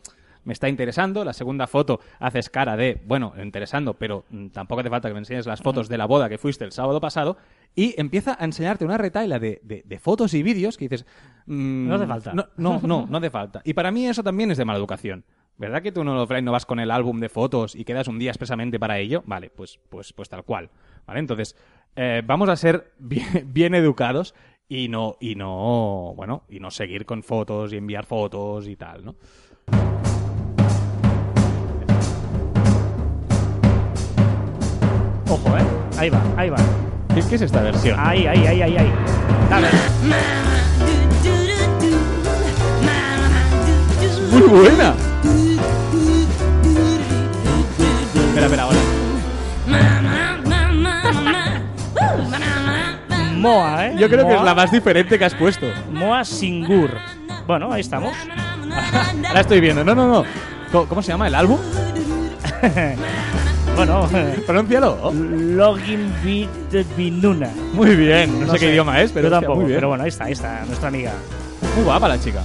me 0.44 0.54
está 0.54 0.70
interesando. 0.70 1.24
La 1.24 1.34
segunda 1.34 1.68
foto 1.68 2.00
haces 2.20 2.50
cara 2.50 2.76
de, 2.78 3.02
bueno, 3.06 3.34
interesando, 3.42 3.94
pero 3.94 4.26
mm, 4.30 4.48
tampoco 4.48 4.82
hace 4.82 4.90
falta 4.90 5.08
que 5.08 5.14
me 5.14 5.20
enseñes 5.20 5.46
las 5.46 5.62
fotos 5.62 5.90
de 5.90 5.98
la 5.98 6.06
boda 6.06 6.30
que 6.30 6.38
fuiste 6.38 6.66
el 6.66 6.72
sábado 6.72 7.00
pasado. 7.02 7.38
Y 7.76 7.94
empieza 8.00 8.36
a 8.40 8.46
enseñarte 8.46 8.86
una 8.86 8.98
retaila 8.98 9.40
de, 9.40 9.60
de- 9.64 9.84
de 9.86 10.00
fotos 10.00 10.34
y 10.34 10.42
vídeos 10.44 10.78
que 10.78 10.86
dices... 10.90 11.06
mm, 11.46 11.88
No 11.88 11.96
hace 11.96 12.08
falta. 12.08 12.34
No, 12.34 12.46
no, 12.58 12.80
no, 12.84 13.08
no 13.10 13.18
hace 13.18 13.30
falta. 13.30 13.62
Y 13.64 13.74
para 13.74 13.92
mí 13.92 14.08
eso 14.08 14.24
también 14.24 14.52
es 14.52 14.58
de 14.58 14.66
mala 14.66 14.80
educación. 14.80 15.24
¿Verdad 15.58 15.82
que 15.82 15.92
tú 15.92 16.02
en 16.02 16.08
el 16.08 16.18
offline 16.18 16.46
no 16.46 16.54
vas 16.54 16.66
con 16.66 16.80
el 16.80 16.90
álbum 16.90 17.20
de 17.20 17.28
fotos 17.28 17.76
y 17.76 17.84
quedas 17.84 18.08
un 18.08 18.18
día 18.18 18.32
expresamente 18.32 18.80
para 18.80 18.98
ello? 18.98 19.24
Vale, 19.26 19.50
pues, 19.50 19.78
pues, 19.90 20.14
pues 20.14 20.30
tal 20.30 20.44
cual. 20.46 20.70
¿Vale? 21.06 21.20
Entonces, 21.20 21.56
eh, 21.98 22.22
vamos 22.26 22.48
a 22.48 22.56
ser 22.56 22.94
bien, 22.98 23.26
bien 23.54 23.76
educados 23.76 24.34
y 24.70 24.88
no, 24.88 25.18
y 25.20 25.36
no, 25.36 26.14
bueno, 26.16 26.44
y 26.48 26.60
no 26.62 26.72
seguir 26.72 27.06
con 27.06 27.24
fotos 27.24 27.74
y 27.74 27.78
enviar 27.78 28.06
fotos 28.06 28.68
y 28.70 28.76
tal, 28.78 29.04
¿no? 29.04 29.16
Ojo, 35.30 35.58
¿eh? 35.58 35.62
Ahí 35.98 36.10
va, 36.10 36.20
ahí 36.38 36.50
va. 36.50 36.58
¿Qué, 37.14 37.22
qué 37.22 37.36
es 37.36 37.42
esta 37.42 37.62
versión? 37.62 38.00
Ahí, 38.00 38.26
ahí, 38.26 38.48
ahí, 38.48 38.62
ahí, 38.64 38.78
ahí. 38.78 38.92
Dale. 39.50 39.68
¡Muy 44.32 44.42
buena! 44.42 44.96
Espera, 48.16 48.46
espera, 48.46 48.64
ahora. 48.64 48.78
Moa, 53.36 53.88
¿eh? 53.88 53.96
Yo 53.98 54.10
creo 54.10 54.28
que 54.28 54.36
es 54.36 54.42
la 54.42 54.56
más 54.56 54.72
diferente 54.72 55.20
que 55.20 55.26
has 55.26 55.36
puesto. 55.36 55.68
Moa 55.92 56.26
Singur. 56.26 56.92
Bueno, 57.46 57.72
ahí 57.72 57.82
estamos. 57.82 58.16
La 59.34 59.42
estoy 59.42 59.62
viendo. 59.62 59.84
No, 59.84 59.94
no, 59.94 60.08
no. 60.08 60.24
¿Cómo, 60.72 60.88
cómo 60.88 61.02
se 61.02 61.12
llama 61.12 61.28
el 61.28 61.36
álbum? 61.36 61.60
Bueno, 63.86 64.08
Pronúncialo. 64.46 65.12
Login 65.14 66.12
Beat 66.24 66.86
Binuna. 66.98 67.50
Muy 67.74 67.96
bien. 67.96 68.40
No, 68.40 68.46
No 68.46 68.54
sé, 68.54 68.60
sé. 68.60 68.66
qué 68.66 68.72
idioma 68.72 69.02
es, 69.02 69.12
pero 69.12 69.28
Yo 69.28 69.32
tampoco, 69.32 69.56
muy 69.58 69.66
bien. 69.66 69.78
pero 69.78 69.88
bueno, 69.90 70.04
ahí 70.04 70.10
está, 70.10 70.26
ahí 70.26 70.34
está, 70.34 70.64
nuestra 70.66 70.90
amiga. 70.90 71.14
Muy 71.76 71.86
guapa 71.86 72.08
la 72.10 72.20
chica. 72.20 72.42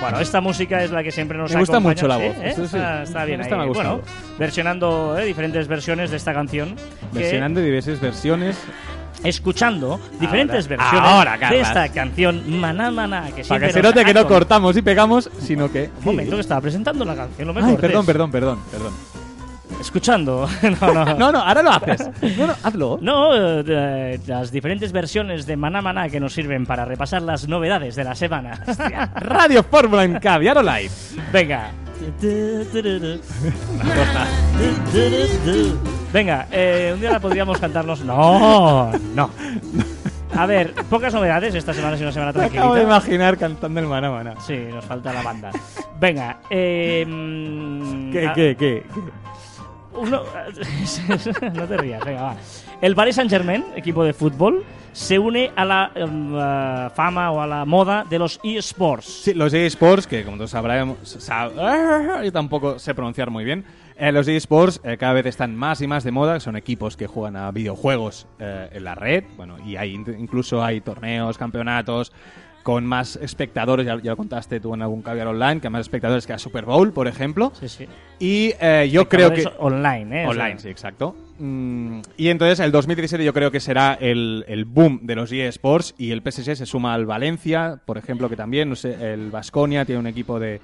Bueno, 0.00 0.20
esta 0.20 0.40
música 0.42 0.84
es 0.84 0.90
la 0.90 1.02
que 1.02 1.10
siempre 1.10 1.38
nos 1.38 1.50
Me 1.52 1.60
gusta 1.60 1.76
acompaña, 1.78 1.94
mucho 1.94 2.06
la 2.08 2.18
¿sí? 2.18 2.22
voz, 2.28 2.36
¿eh? 2.36 2.52
sí, 2.54 2.60
sí. 2.68 2.76
Está, 2.76 3.02
está 3.04 3.24
bien 3.24 3.40
Esta 3.40 3.54
ahí. 3.54 3.60
me 3.62 3.66
ha. 3.66 3.72
Bueno, 3.72 4.00
versionando 4.38 5.16
¿eh? 5.18 5.24
diferentes 5.24 5.66
versiones 5.66 6.10
de 6.10 6.18
esta 6.18 6.34
canción. 6.34 6.76
que- 7.12 7.20
Versionando 7.20 7.60
diversas 7.60 8.00
versiones. 8.00 8.56
Escuchando 9.24 9.98
diferentes 10.20 10.70
Ahora, 10.70 10.76
versiones 10.76 11.10
ahora, 11.10 11.50
de 11.50 11.60
esta 11.60 11.88
canción 11.88 12.60
Maná 12.60 12.90
Maná. 12.90 13.30
Que 13.34 13.44
Para 13.44 13.66
que 13.66 13.72
se 13.72 13.82
note 13.82 14.04
que 14.04 14.14
no 14.14 14.26
cortamos 14.26 14.76
y 14.76 14.82
pegamos, 14.82 15.30
sino 15.40 15.72
que. 15.72 15.90
Un 15.98 16.04
momento 16.04 16.36
que 16.36 16.40
estaba 16.40 16.60
presentando 16.60 17.04
la 17.04 17.16
canción, 17.16 17.54
perdón, 17.54 18.06
perdón, 18.06 18.30
perdón, 18.30 18.58
perdón. 18.70 18.92
Escuchando. 19.80 20.48
no, 20.80 20.94
no. 20.94 21.04
No, 21.16 21.32
no, 21.32 21.38
ahora 21.40 21.62
lo 21.62 21.70
haces. 21.70 22.08
No, 22.38 22.46
no, 22.46 22.54
hazlo. 22.62 22.98
No, 23.00 23.34
eh, 23.34 23.64
eh, 23.66 24.20
las 24.26 24.50
diferentes 24.50 24.92
versiones 24.92 25.46
de 25.46 25.56
Maná 25.56 25.82
Maná 25.82 26.08
que 26.08 26.20
nos 26.20 26.32
sirven 26.32 26.64
para 26.64 26.84
repasar 26.84 27.22
las 27.22 27.48
novedades 27.48 27.96
de 27.96 28.04
la 28.04 28.14
semana. 28.14 28.60
Radio 29.16 29.62
Fórmula 29.62 30.04
en 30.04 30.18
Caviar 30.18 30.64
Live. 30.64 30.90
Venga. 31.32 31.70
Venga, 36.14 36.46
eh, 36.52 36.92
un 36.94 37.00
día 37.00 37.10
la 37.10 37.18
podríamos 37.18 37.58
cantarnos. 37.58 38.04
No, 38.04 38.92
no. 39.16 39.30
A 40.36 40.46
ver, 40.46 40.72
pocas 40.88 41.12
novedades. 41.12 41.56
Esta 41.56 41.74
semana 41.74 41.96
es 41.96 42.02
una 42.02 42.12
semana 42.12 42.32
Me 42.32 42.44
acabo 42.44 42.76
de 42.76 42.84
imaginar 42.84 43.36
cantando 43.36 43.80
el 43.80 43.86
Mana 43.88 44.12
Mana. 44.12 44.34
Sí, 44.40 44.56
nos 44.72 44.84
falta 44.84 45.12
la 45.12 45.22
banda. 45.22 45.50
Venga, 45.98 46.38
eh, 46.50 47.04
¿Qué, 48.12 48.26
ah, 48.28 48.32
qué, 48.32 48.54
qué? 48.56 48.84
uno- 49.96 50.22
no 51.54 51.64
te 51.66 51.76
rías, 51.78 52.04
venga, 52.04 52.22
va. 52.22 52.36
El 52.80 52.94
Paris 52.94 53.16
Saint 53.16 53.28
Germain, 53.30 53.64
equipo 53.74 54.04
de 54.04 54.12
fútbol, 54.12 54.62
se 54.92 55.18
une 55.18 55.50
a 55.56 55.64
la 55.64 55.90
em, 55.96 56.32
eh, 56.38 56.90
fama 56.94 57.32
o 57.32 57.40
a 57.40 57.46
la 57.48 57.64
moda 57.64 58.04
de 58.08 58.20
los 58.20 58.38
eSports. 58.44 59.22
Sí, 59.24 59.34
los 59.34 59.52
eSports, 59.52 60.06
que 60.06 60.22
como 60.24 60.36
todos 60.36 60.50
sabremos, 60.52 60.96
sab- 61.28 62.22
yo 62.24 62.32
tampoco 62.32 62.78
sé 62.78 62.94
pronunciar 62.94 63.30
muy 63.30 63.42
bien. 63.44 63.64
Eh, 63.96 64.12
los 64.12 64.26
eSports 64.28 64.80
eh, 64.84 64.96
cada 64.96 65.12
vez 65.12 65.26
están 65.26 65.54
más 65.54 65.80
y 65.80 65.86
más 65.86 66.04
de 66.04 66.10
moda. 66.10 66.40
Son 66.40 66.56
equipos 66.56 66.96
que 66.96 67.06
juegan 67.06 67.36
a 67.36 67.50
videojuegos 67.50 68.26
eh, 68.38 68.68
en 68.72 68.84
la 68.84 68.94
red. 68.94 69.24
Bueno, 69.36 69.56
y 69.64 69.76
hay 69.76 69.94
incluso 69.94 70.62
hay 70.64 70.80
torneos, 70.80 71.38
campeonatos 71.38 72.12
con 72.64 72.84
más 72.86 73.16
espectadores. 73.16 73.86
Ya, 73.86 73.96
ya 74.02 74.10
lo 74.10 74.16
contaste 74.16 74.58
tú 74.58 74.74
en 74.74 74.82
algún 74.82 75.02
caviar 75.02 75.28
online, 75.28 75.60
que 75.60 75.68
hay 75.68 75.72
más 75.72 75.82
espectadores 75.82 76.26
que 76.26 76.32
a 76.32 76.38
Super 76.38 76.64
Bowl, 76.64 76.92
por 76.92 77.06
ejemplo. 77.06 77.52
Sí, 77.60 77.68
sí. 77.68 77.86
Y 78.18 78.54
eh, 78.60 78.88
yo 78.90 79.08
creo 79.08 79.32
que 79.32 79.44
Online, 79.58 80.22
¿eh? 80.22 80.26
O 80.26 80.30
Online, 80.30 80.54
sea, 80.54 80.60
sí, 80.60 80.68
exacto. 80.70 81.14
Mm, 81.38 82.00
y 82.16 82.28
entonces 82.28 82.58
el 82.60 82.72
2017 82.72 83.24
yo 83.24 83.34
creo 83.34 83.50
que 83.50 83.60
será 83.60 83.96
el, 84.00 84.44
el 84.48 84.64
boom 84.64 85.00
de 85.02 85.14
los 85.14 85.30
eSports 85.30 85.94
y 85.98 86.10
el 86.10 86.22
PSG 86.22 86.56
se 86.56 86.66
suma 86.66 86.94
al 86.94 87.06
Valencia, 87.06 87.80
por 87.84 87.98
ejemplo, 87.98 88.28
que 88.28 88.36
también, 88.36 88.70
no 88.70 88.76
sé, 88.76 89.12
el 89.12 89.30
Vasconia 89.30 89.84
tiene 89.84 90.00
un 90.00 90.06
equipo 90.06 90.40
de, 90.40 90.60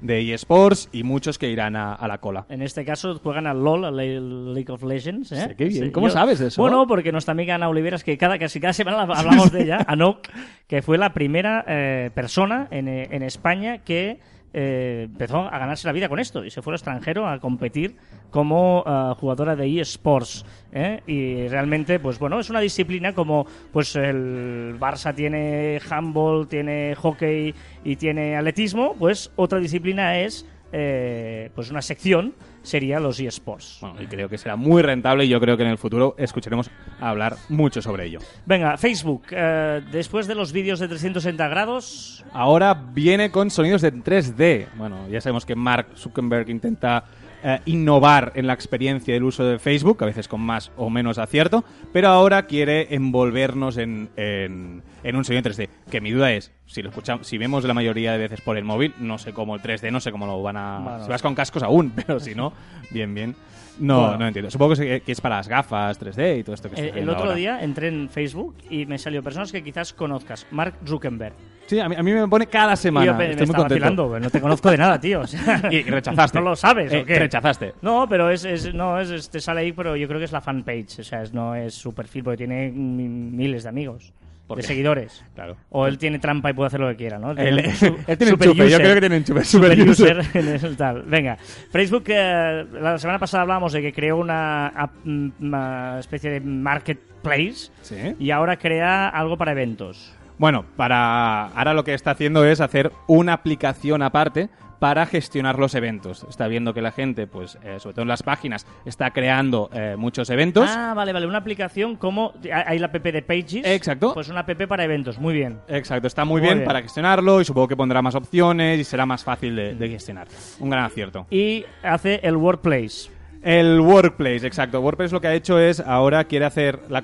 de 0.00 0.32
eSports 0.34 0.88
y 0.92 1.02
muchos 1.02 1.38
que 1.38 1.48
irán 1.48 1.76
a, 1.76 1.94
a 1.94 2.08
la 2.08 2.18
cola. 2.18 2.46
En 2.48 2.62
este 2.62 2.84
caso 2.84 3.18
juegan 3.22 3.46
al 3.46 3.62
LOL, 3.62 3.84
al 3.84 3.96
Le- 3.96 4.20
League 4.20 4.70
of 4.72 4.82
Legends. 4.82 5.32
¿eh? 5.32 5.46
Sí, 5.48 5.54
qué 5.56 5.64
bien. 5.66 5.90
¿Cómo 5.90 6.10
sabes 6.10 6.40
eso? 6.40 6.60
Bueno, 6.60 6.86
porque 6.86 7.12
nuestra 7.12 7.32
amiga 7.32 7.54
Ana 7.54 7.68
Oliveras, 7.68 8.04
que 8.04 8.18
cada, 8.18 8.38
casi 8.38 8.60
cada 8.60 8.72
semana 8.72 9.02
hablamos 9.14 9.50
de 9.52 9.62
ella, 9.62 9.78
Anok, 9.86 10.28
que 10.66 10.82
fue 10.82 10.98
la 10.98 11.12
primera 11.14 11.64
eh, 11.66 12.10
persona 12.14 12.68
en, 12.70 12.88
eh, 12.88 13.08
en 13.10 13.22
España 13.22 13.78
que 13.78 14.18
eh, 14.56 15.02
empezó 15.06 15.38
a 15.40 15.58
ganarse 15.58 15.88
la 15.88 15.92
vida 15.92 16.08
con 16.08 16.20
esto 16.20 16.44
y 16.44 16.50
se 16.50 16.62
fue 16.62 16.70
al 16.72 16.76
extranjero 16.76 17.26
a 17.26 17.40
competir 17.40 17.96
como 18.30 18.84
eh, 18.86 19.12
jugadora 19.18 19.56
de 19.56 19.80
eSports. 19.80 20.46
¿eh? 20.72 21.02
Y 21.08 21.48
realmente, 21.48 21.98
pues 21.98 22.20
bueno, 22.20 22.38
es 22.38 22.50
una 22.50 22.60
disciplina 22.60 23.14
como 23.14 23.46
pues 23.72 23.96
el 23.96 24.76
Barça 24.78 25.12
tiene 25.12 25.80
handball, 25.90 26.46
tiene 26.46 26.94
hockey 26.94 27.52
y 27.82 27.96
tiene 27.96 28.36
atletismo, 28.36 28.94
pues 28.96 29.32
otra 29.34 29.58
disciplina 29.58 30.20
es 30.20 30.46
eh, 30.76 31.50
pues 31.54 31.70
una 31.70 31.80
sección 31.82 32.34
sería 32.62 32.98
los 32.98 33.20
eSports. 33.20 33.78
Bueno, 33.80 34.02
y 34.02 34.06
creo 34.06 34.28
que 34.28 34.38
será 34.38 34.56
muy 34.56 34.82
rentable 34.82 35.24
y 35.24 35.28
yo 35.28 35.40
creo 35.40 35.56
que 35.56 35.62
en 35.62 35.68
el 35.68 35.78
futuro 35.78 36.16
escucharemos 36.18 36.68
hablar 37.00 37.36
mucho 37.48 37.80
sobre 37.80 38.06
ello. 38.06 38.18
Venga, 38.44 38.76
Facebook, 38.76 39.22
eh, 39.30 39.82
después 39.92 40.26
de 40.26 40.34
los 40.34 40.52
vídeos 40.52 40.80
de 40.80 40.88
360 40.88 41.46
grados, 41.46 42.24
Ahora 42.32 42.74
viene 42.74 43.30
con 43.30 43.50
sonidos 43.50 43.82
de 43.82 43.92
3D. 43.92 44.66
Bueno, 44.74 45.08
ya 45.08 45.20
sabemos 45.20 45.46
que 45.46 45.54
Mark 45.54 45.86
Zuckerberg 45.94 46.50
intenta 46.50 47.04
eh, 47.44 47.60
innovar 47.66 48.32
en 48.34 48.46
la 48.46 48.54
experiencia 48.54 49.12
del 49.14 49.22
uso 49.22 49.44
de 49.44 49.58
Facebook, 49.58 49.98
a 50.02 50.06
veces 50.06 50.26
con 50.28 50.40
más 50.40 50.72
o 50.76 50.88
menos 50.90 51.18
acierto, 51.18 51.62
pero 51.92 52.08
ahora 52.08 52.46
quiere 52.46 52.94
envolvernos 52.94 53.76
en, 53.76 54.08
en- 54.16 54.82
en 55.02 55.16
un 55.16 55.24
sonido 55.24 55.46
en 55.46 55.52
3D. 55.54 55.68
Que 55.90 56.00
mi 56.00 56.10
duda 56.10 56.32
es, 56.32 56.50
si 56.66 56.82
lo 56.82 56.88
escuchamos, 56.88 57.26
si 57.26 57.36
vemos 57.38 57.62
la 57.64 57.74
mayoría 57.74 58.12
de 58.12 58.18
veces 58.18 58.40
por 58.40 58.56
el 58.56 58.64
móvil, 58.64 58.94
no 58.98 59.18
sé 59.18 59.32
cómo 59.32 59.54
el 59.54 59.60
3D, 59.62 59.90
no 59.92 60.00
sé 60.00 60.10
cómo 60.10 60.26
lo 60.26 60.42
van 60.42 60.56
a... 60.56 60.78
Bueno. 60.82 61.04
Si 61.04 61.10
vas 61.10 61.22
con 61.22 61.34
cascos 61.34 61.62
aún, 61.62 61.90
pero 61.94 62.18
si 62.18 62.34
no, 62.34 62.52
bien, 62.90 63.14
bien. 63.14 63.36
No, 63.78 64.00
Bueno. 64.02 64.18
no 64.18 64.26
entiendo. 64.28 64.50
Supongo 64.50 64.74
que 64.76 65.02
es, 65.06 65.20
para 65.20 65.36
las 65.36 65.48
gafas 65.48 65.98
3D 66.00 66.38
y 66.38 66.44
todo 66.44 66.54
esto 66.54 66.70
que 66.70 66.80
el 66.80 66.92
viendo 66.92 67.12
otro 67.12 67.24
ahora. 67.24 67.36
día 67.36 67.60
entré 67.62 67.88
en 67.88 68.08
Facebook 68.08 68.54
y 68.70 68.86
me 68.86 68.98
salió 68.98 69.22
personas 69.22 69.50
que 69.50 69.62
quizás 69.64 69.92
conozcas. 69.92 70.46
Mark 70.52 70.74
Zuckerberg. 70.86 71.34
Sí, 71.66 71.80
a 71.80 71.88
mí, 71.88 71.96
a 71.96 72.02
mí 72.02 72.12
me 72.12 72.28
pone 72.28 72.46
cada 72.46 72.74
Y 72.74 72.76
semana. 72.76 73.06
yo 73.06 73.14
me 73.14 73.30
Estoy 73.30 73.46
muy 73.46 73.52
estaba 73.54 73.68
contento. 73.68 74.08
pues 74.08 74.22
no 74.22 74.30
te 74.30 74.40
conozco 74.40 74.70
de 74.70 74.76
nada, 74.76 75.00
tío. 75.00 75.20
o 75.22 75.26
sea, 75.26 75.62
Y 75.72 75.82
rechazaste. 75.82 76.38
¿No 76.40 76.44
lo 76.44 76.56
sabes 76.56 76.92
Eh, 76.92 77.00
o 77.00 77.04
qué? 77.06 77.18
Rechazaste. 77.18 77.72
No, 77.82 78.06
pero 78.08 78.30
es, 78.30 78.44
es- 78.44 78.72
no, 78.74 79.00
es, 79.00 79.30
te 79.30 79.40
sale 79.40 79.62
ahí, 79.62 79.72
pero 79.72 79.96
yo 79.96 80.06
creo 80.06 80.18
que 80.18 80.26
es 80.26 80.32
la 80.32 80.40
fanpage. 80.42 80.98
O 81.00 81.04
sea, 81.04 81.22
es- 81.22 81.32
no 81.32 81.54
es 81.54 81.74
su 81.74 81.92
perfil, 81.94 82.22
porque 82.24 82.36
tiene 82.38 82.70
mi- 82.70 83.08
miles 83.08 83.62
de 83.64 83.68
amigos, 83.70 84.12
¿Por 84.12 84.23
de 84.48 84.62
seguidores. 84.62 85.24
Claro. 85.34 85.56
O 85.70 85.86
él 85.86 85.96
tiene 85.98 86.18
trampa 86.18 86.50
y 86.50 86.52
puede 86.52 86.66
hacer 86.68 86.80
lo 86.80 86.88
que 86.88 86.96
quiera, 86.96 87.18
¿no? 87.18 87.30
Él, 87.32 87.36
Tiene 87.36 87.68
un 87.68 87.74
su- 87.74 87.86
él 88.06 88.18
tiene 88.18 88.30
super 88.32 88.48
enchufe, 88.48 88.58
yo 88.70 88.76
user. 88.76 88.80
creo 88.82 88.94
que 88.94 89.00
tiene 89.00 89.16
enchufe. 89.16 89.44
Super 89.44 89.70
Super 89.76 89.88
user 89.90 90.18
user. 90.18 90.36
en 90.42 90.48
el 90.66 90.76
tal. 90.76 91.02
Venga, 91.02 91.36
Facebook, 91.70 92.04
eh, 92.08 92.66
la 92.80 92.98
semana 92.98 93.18
pasada 93.18 93.42
hablábamos 93.42 93.72
de 93.72 93.82
que 93.82 93.92
creó 93.92 94.16
una, 94.18 94.90
mm, 95.04 95.28
una 95.40 95.98
especie 95.98 96.30
de 96.30 96.40
marketplace 96.40 97.70
Sí. 97.82 97.96
y 98.18 98.30
ahora 98.30 98.56
crea 98.58 99.08
algo 99.08 99.36
para 99.36 99.52
eventos. 99.52 100.14
Bueno, 100.36 100.64
para 100.76 101.46
ahora 101.46 101.74
lo 101.74 101.84
que 101.84 101.94
está 101.94 102.10
haciendo 102.10 102.44
es 102.44 102.60
hacer 102.60 102.90
una 103.06 103.32
aplicación 103.34 104.02
aparte 104.02 104.48
para 104.78 105.06
gestionar 105.06 105.58
los 105.58 105.74
eventos. 105.74 106.26
Está 106.28 106.48
viendo 106.48 106.74
que 106.74 106.82
la 106.82 106.92
gente, 106.92 107.26
pues, 107.26 107.58
eh, 107.64 107.78
sobre 107.78 107.94
todo 107.94 108.02
en 108.02 108.08
las 108.08 108.22
páginas, 108.22 108.66
está 108.84 109.10
creando 109.10 109.70
eh, 109.72 109.94
muchos 109.96 110.30
eventos. 110.30 110.68
Ah, 110.70 110.94
vale, 110.94 111.12
vale, 111.12 111.26
una 111.26 111.38
aplicación 111.38 111.96
como 111.96 112.32
hay 112.52 112.78
la 112.78 112.86
app 112.86 112.96
de 112.96 113.22
Pages. 113.22 113.64
Exacto. 113.64 114.14
Pues 114.14 114.28
una 114.28 114.40
app 114.40 114.66
para 114.66 114.84
eventos, 114.84 115.18
muy 115.18 115.34
bien. 115.34 115.60
Exacto, 115.68 116.06
está 116.06 116.24
muy 116.24 116.40
Muy 116.40 116.48
bien, 116.48 116.58
bien. 116.58 116.66
para 116.66 116.82
gestionarlo 116.82 117.40
y 117.40 117.44
supongo 117.44 117.68
que 117.68 117.76
pondrá 117.76 118.02
más 118.02 118.14
opciones 118.14 118.78
y 118.78 118.84
será 118.84 119.06
más 119.06 119.24
fácil 119.24 119.54
de, 119.56 119.74
de 119.74 119.88
gestionar. 119.88 120.26
Un 120.58 120.70
gran 120.70 120.84
acierto. 120.84 121.26
Y 121.30 121.64
hace 121.82 122.20
el 122.22 122.36
Workplace. 122.36 123.10
El 123.44 123.78
Workplace, 123.80 124.46
exacto. 124.46 124.80
WordPress 124.80 125.12
lo 125.12 125.20
que 125.20 125.28
ha 125.28 125.34
hecho 125.34 125.58
es 125.58 125.78
ahora 125.78 126.24
quiere 126.24 126.46
hacer 126.46 126.80
la 126.88 127.02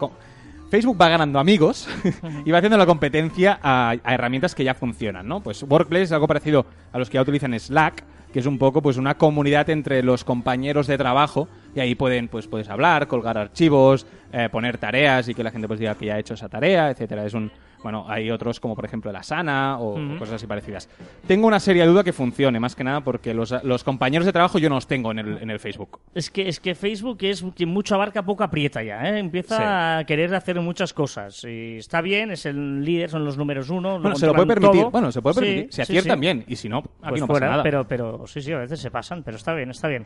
Facebook 0.71 0.97
va 1.00 1.09
ganando 1.09 1.41
amigos 1.41 1.89
y 2.45 2.50
va 2.53 2.59
haciendo 2.59 2.79
la 2.79 2.87
competencia 2.87 3.59
a, 3.61 3.97
herramientas 4.05 4.55
que 4.55 4.62
ya 4.62 4.75
funcionan, 4.75 5.27
¿no? 5.27 5.41
Pues 5.41 5.65
Workplace 5.65 6.05
es 6.05 6.12
algo 6.12 6.29
parecido 6.29 6.65
a 6.93 6.99
los 6.99 7.11
que 7.11 7.17
ya 7.17 7.23
utilizan 7.23 7.59
Slack, 7.59 8.05
que 8.33 8.39
es 8.39 8.47
un 8.47 8.57
poco 8.57 8.81
pues 8.81 8.97
una 8.97 9.17
comunidad 9.17 9.69
entre 9.71 10.05
los 10.05 10.23
compañeros 10.23 10.87
de 10.87 10.97
trabajo 10.97 11.49
y 11.75 11.81
ahí 11.81 11.97
pueden 11.97 12.29
pues 12.29 12.47
puedes 12.47 12.69
hablar, 12.69 13.09
colgar 13.09 13.37
archivos, 13.37 14.07
eh, 14.33 14.49
poner 14.49 14.79
tareas 14.79 15.29
y 15.29 15.35
que 15.35 15.43
la 15.43 15.50
gente 15.50 15.67
pues 15.67 15.81
diga 15.81 15.97
que 15.97 16.07
ya 16.07 16.15
ha 16.15 16.19
hecho 16.21 16.35
esa 16.35 16.49
tarea, 16.49 16.91
etcétera. 16.91 17.27
Es 17.27 17.35
un 17.35 17.50
Bueno, 17.83 18.05
hay 18.09 18.31
otros 18.31 18.61
como 18.61 18.75
por 18.77 18.85
ejemplo 18.85 19.11
la 19.13 19.23
Sana 19.23 19.79
o, 19.79 19.95
o 19.95 19.99
Ujú. 19.99 20.19
cosas 20.19 20.35
así 20.37 20.47
parecidas. 20.47 20.89
Tengo 21.27 21.47
una 21.47 21.59
seria 21.61 21.87
duda 21.87 22.05
que 22.05 22.13
funcione, 22.13 22.61
más 22.61 22.75
que 22.77 22.85
nada 22.85 23.01
porque 23.01 23.33
los, 23.35 23.55
los 23.65 23.85
compañeros 23.85 24.27
de 24.27 24.33
trabajo 24.33 24.59
yo 24.59 24.69
no 24.69 24.75
los 24.77 24.87
tengo 24.87 25.11
en 25.13 25.19
el, 25.19 25.39
en 25.43 25.51
el 25.51 25.59
Facebook. 25.59 25.99
Es 26.15 26.31
que, 26.31 26.49
es 26.49 26.61
que 26.61 26.75
Facebook 26.75 27.19
es 27.23 27.45
quien 27.57 27.69
mucho 27.71 27.95
abarca, 27.95 28.23
poco 28.23 28.45
aprieta 28.45 28.83
ya, 28.83 29.03
¿eh? 29.09 29.19
Empieza 29.19 29.57
Sí. 29.57 29.63
a 29.65 30.05
querer 30.07 30.35
hacer 30.35 30.61
muchas 30.61 30.93
cosas. 30.93 31.43
Y 31.45 31.77
está 31.79 32.01
bien, 32.01 32.31
es 32.31 32.47
el 32.47 32.85
líder, 32.85 33.11
son 33.11 33.25
los 33.25 33.37
números 33.39 33.71
uno. 33.71 33.93
lo 33.97 34.01
Bueno, 34.03 34.17
se 34.17 34.27
lo 34.27 34.35
puede 34.35 34.47
permitir. 34.49 34.81
todo. 34.83 34.91
Bueno, 34.91 35.11
se 35.13 35.23
puede 35.23 35.35
permitir. 35.41 35.67
Si 35.71 35.77
sí, 35.77 35.83
aciertan 35.83 36.17
sí. 36.17 36.21
bien 36.21 36.45
y 36.47 36.57
si 36.57 36.69
no, 36.69 36.79
aquí 36.79 36.87
Pues 37.09 37.21
no 37.23 37.27
fuera, 37.27 37.47
pasa 37.47 37.51
nada. 37.53 37.63
Pero, 37.63 37.87
pero 37.89 38.27
sí, 38.27 38.41
sí, 38.43 38.53
a 38.53 38.59
veces 38.59 38.79
se 38.81 38.91
pasan, 38.91 39.23
pero 39.23 39.37
está 39.37 39.55
bien, 39.55 39.71
está 39.71 39.89
bien. 39.89 40.05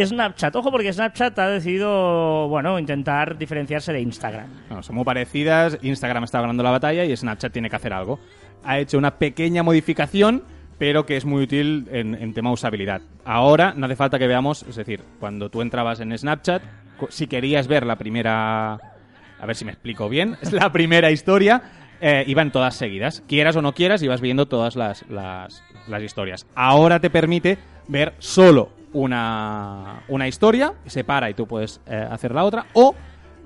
Snapchat, 0.00 0.54
ojo, 0.56 0.70
porque 0.70 0.92
Snapchat 0.92 1.38
ha 1.38 1.48
decidido, 1.50 2.48
bueno, 2.48 2.78
intentar 2.78 3.36
diferenciarse 3.38 3.92
de 3.92 4.00
Instagram. 4.00 4.46
Bueno, 4.68 4.82
son 4.82 4.96
muy 4.96 5.04
parecidas. 5.04 5.78
Instagram 5.82 6.24
está 6.24 6.40
ganando 6.40 6.62
la 6.62 6.70
batalla 6.70 7.04
y 7.04 7.11
Snapchat 7.16 7.52
tiene 7.52 7.70
que 7.70 7.76
hacer 7.76 7.92
algo. 7.92 8.18
Ha 8.64 8.78
hecho 8.78 8.98
una 8.98 9.16
pequeña 9.16 9.62
modificación, 9.62 10.42
pero 10.78 11.06
que 11.06 11.16
es 11.16 11.24
muy 11.24 11.44
útil 11.44 11.86
en, 11.90 12.14
en 12.14 12.34
tema 12.34 12.52
usabilidad. 12.52 13.02
Ahora 13.24 13.74
no 13.76 13.86
hace 13.86 13.96
falta 13.96 14.18
que 14.18 14.26
veamos, 14.26 14.62
es 14.64 14.76
decir, 14.76 15.02
cuando 15.20 15.48
tú 15.50 15.62
entrabas 15.62 16.00
en 16.00 16.16
Snapchat, 16.16 16.62
si 17.08 17.26
querías 17.26 17.66
ver 17.68 17.84
la 17.86 17.96
primera. 17.96 18.74
A 18.74 19.46
ver 19.46 19.56
si 19.56 19.64
me 19.64 19.72
explico 19.72 20.08
bien. 20.08 20.36
Es 20.40 20.52
la 20.52 20.70
primera 20.72 21.10
historia. 21.10 21.62
eh, 22.00 22.24
iban 22.26 22.50
todas 22.50 22.74
seguidas. 22.74 23.22
Quieras 23.28 23.54
o 23.56 23.62
no 23.62 23.74
quieras, 23.74 24.02
ibas 24.02 24.20
viendo 24.20 24.46
todas 24.46 24.74
las, 24.76 25.04
las, 25.08 25.62
las 25.86 26.02
historias. 26.02 26.46
Ahora 26.54 26.98
te 27.00 27.10
permite 27.10 27.58
ver 27.86 28.14
solo 28.18 28.70
una, 28.92 30.02
una 30.08 30.26
historia, 30.28 30.74
se 30.86 31.04
para 31.04 31.30
y 31.30 31.34
tú 31.34 31.46
puedes 31.46 31.80
eh, 31.86 32.06
hacer 32.10 32.34
la 32.34 32.42
otra, 32.44 32.66
o 32.72 32.94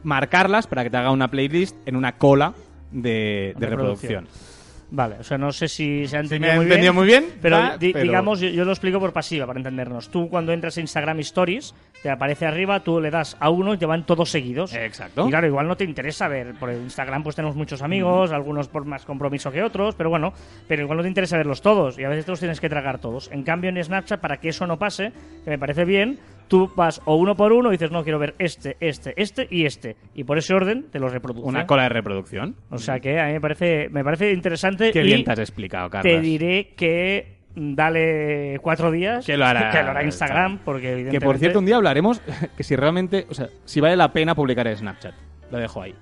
marcarlas 0.04 0.66
para 0.66 0.84
que 0.84 0.90
te 0.90 0.96
haga 0.96 1.10
una 1.10 1.28
playlist 1.30 1.76
en 1.86 1.96
una 1.96 2.12
cola 2.16 2.54
de, 2.90 3.54
de 3.58 3.66
Reproducción. 3.66 4.24
reproducción. 4.24 4.56
Vale, 4.88 5.16
o 5.18 5.24
sea, 5.24 5.36
no 5.36 5.50
sé 5.50 5.66
si 5.66 6.06
se 6.06 6.16
ha 6.16 6.20
entendido 6.20 6.54
muy 6.54 6.64
entendido 6.66 6.92
bien. 6.92 6.94
muy 6.94 7.06
bien, 7.06 7.24
Pero, 7.42 7.56
va, 7.56 7.76
di- 7.76 7.92
pero- 7.92 8.04
digamos, 8.04 8.38
yo, 8.38 8.48
yo 8.50 8.64
lo 8.64 8.70
explico 8.70 9.00
por 9.00 9.12
pasiva 9.12 9.44
para 9.44 9.58
entendernos. 9.58 10.08
Tú 10.10 10.28
cuando 10.28 10.52
entras 10.52 10.76
a 10.78 10.80
Instagram 10.80 11.18
Stories, 11.20 11.74
te 12.06 12.12
aparece 12.12 12.46
arriba, 12.46 12.78
tú 12.84 13.00
le 13.00 13.10
das 13.10 13.36
a 13.40 13.50
uno 13.50 13.74
y 13.74 13.78
te 13.78 13.84
van 13.84 14.06
todos 14.06 14.30
seguidos. 14.30 14.72
Exacto. 14.76 15.26
Y 15.26 15.30
claro, 15.30 15.48
igual 15.48 15.66
no 15.66 15.76
te 15.76 15.82
interesa 15.82 16.28
ver. 16.28 16.54
Por 16.54 16.70
Instagram 16.70 17.24
pues 17.24 17.34
tenemos 17.34 17.56
muchos 17.56 17.82
amigos, 17.82 18.30
algunos 18.30 18.68
por 18.68 18.84
más 18.84 19.04
compromiso 19.04 19.50
que 19.50 19.60
otros, 19.60 19.96
pero 19.96 20.08
bueno, 20.08 20.32
pero 20.68 20.82
igual 20.82 20.98
no 20.98 21.02
te 21.02 21.08
interesa 21.08 21.36
verlos 21.36 21.62
todos 21.62 21.98
y 21.98 22.04
a 22.04 22.08
veces 22.08 22.24
te 22.24 22.30
los 22.30 22.38
tienes 22.38 22.60
que 22.60 22.68
tragar 22.68 23.00
todos. 23.00 23.28
En 23.32 23.42
cambio 23.42 23.70
en 23.70 23.82
Snapchat, 23.82 24.20
para 24.20 24.36
que 24.36 24.50
eso 24.50 24.68
no 24.68 24.78
pase, 24.78 25.10
que 25.42 25.50
me 25.50 25.58
parece 25.58 25.84
bien, 25.84 26.20
tú 26.46 26.70
vas 26.76 27.02
o 27.06 27.16
uno 27.16 27.34
por 27.34 27.52
uno 27.52 27.70
y 27.70 27.72
dices, 27.72 27.90
no, 27.90 28.04
quiero 28.04 28.20
ver 28.20 28.36
este, 28.38 28.76
este, 28.78 29.12
este 29.16 29.48
y 29.50 29.66
este. 29.66 29.96
Y 30.14 30.22
por 30.22 30.38
ese 30.38 30.54
orden 30.54 30.86
te 30.92 31.00
los 31.00 31.10
reproduce. 31.10 31.44
Una 31.44 31.66
cola 31.66 31.82
de 31.82 31.88
reproducción. 31.88 32.54
O 32.70 32.78
sea 32.78 33.00
que 33.00 33.18
a 33.18 33.26
mí 33.26 33.32
me 33.32 33.40
parece, 33.40 33.88
me 33.88 34.04
parece 34.04 34.32
interesante. 34.32 34.92
Qué 34.92 35.00
y 35.00 35.06
bien 35.06 35.24
te 35.24 35.32
has 35.32 35.40
explicado, 35.40 35.90
Carlos. 35.90 36.14
te 36.14 36.20
diré 36.20 36.68
que 36.76 37.35
dale 37.56 38.58
cuatro 38.62 38.90
días 38.90 39.24
Que 39.24 39.36
lo 39.36 39.46
hará- 39.46 39.70
que 39.72 39.82
lo 39.82 39.90
hará 39.90 40.04
Instagram, 40.04 40.58
porque 40.64 40.82
Que 40.82 40.92
evidentemente... 40.92 41.26
por 41.26 41.38
cierto, 41.38 41.58
un 41.58 41.66
día 41.66 41.76
hablaremos 41.76 42.20
que 42.56 42.62
si 42.62 42.76
realmente, 42.76 43.26
o 43.30 43.34
sea, 43.34 43.48
si 43.64 43.80
vale 43.80 43.96
la 43.96 44.12
pena 44.12 44.34
publicar 44.34 44.66
en 44.66 44.76
Snapchat. 44.76 45.14
Lo 45.50 45.58
dejo 45.58 45.82
ahí. 45.82 45.94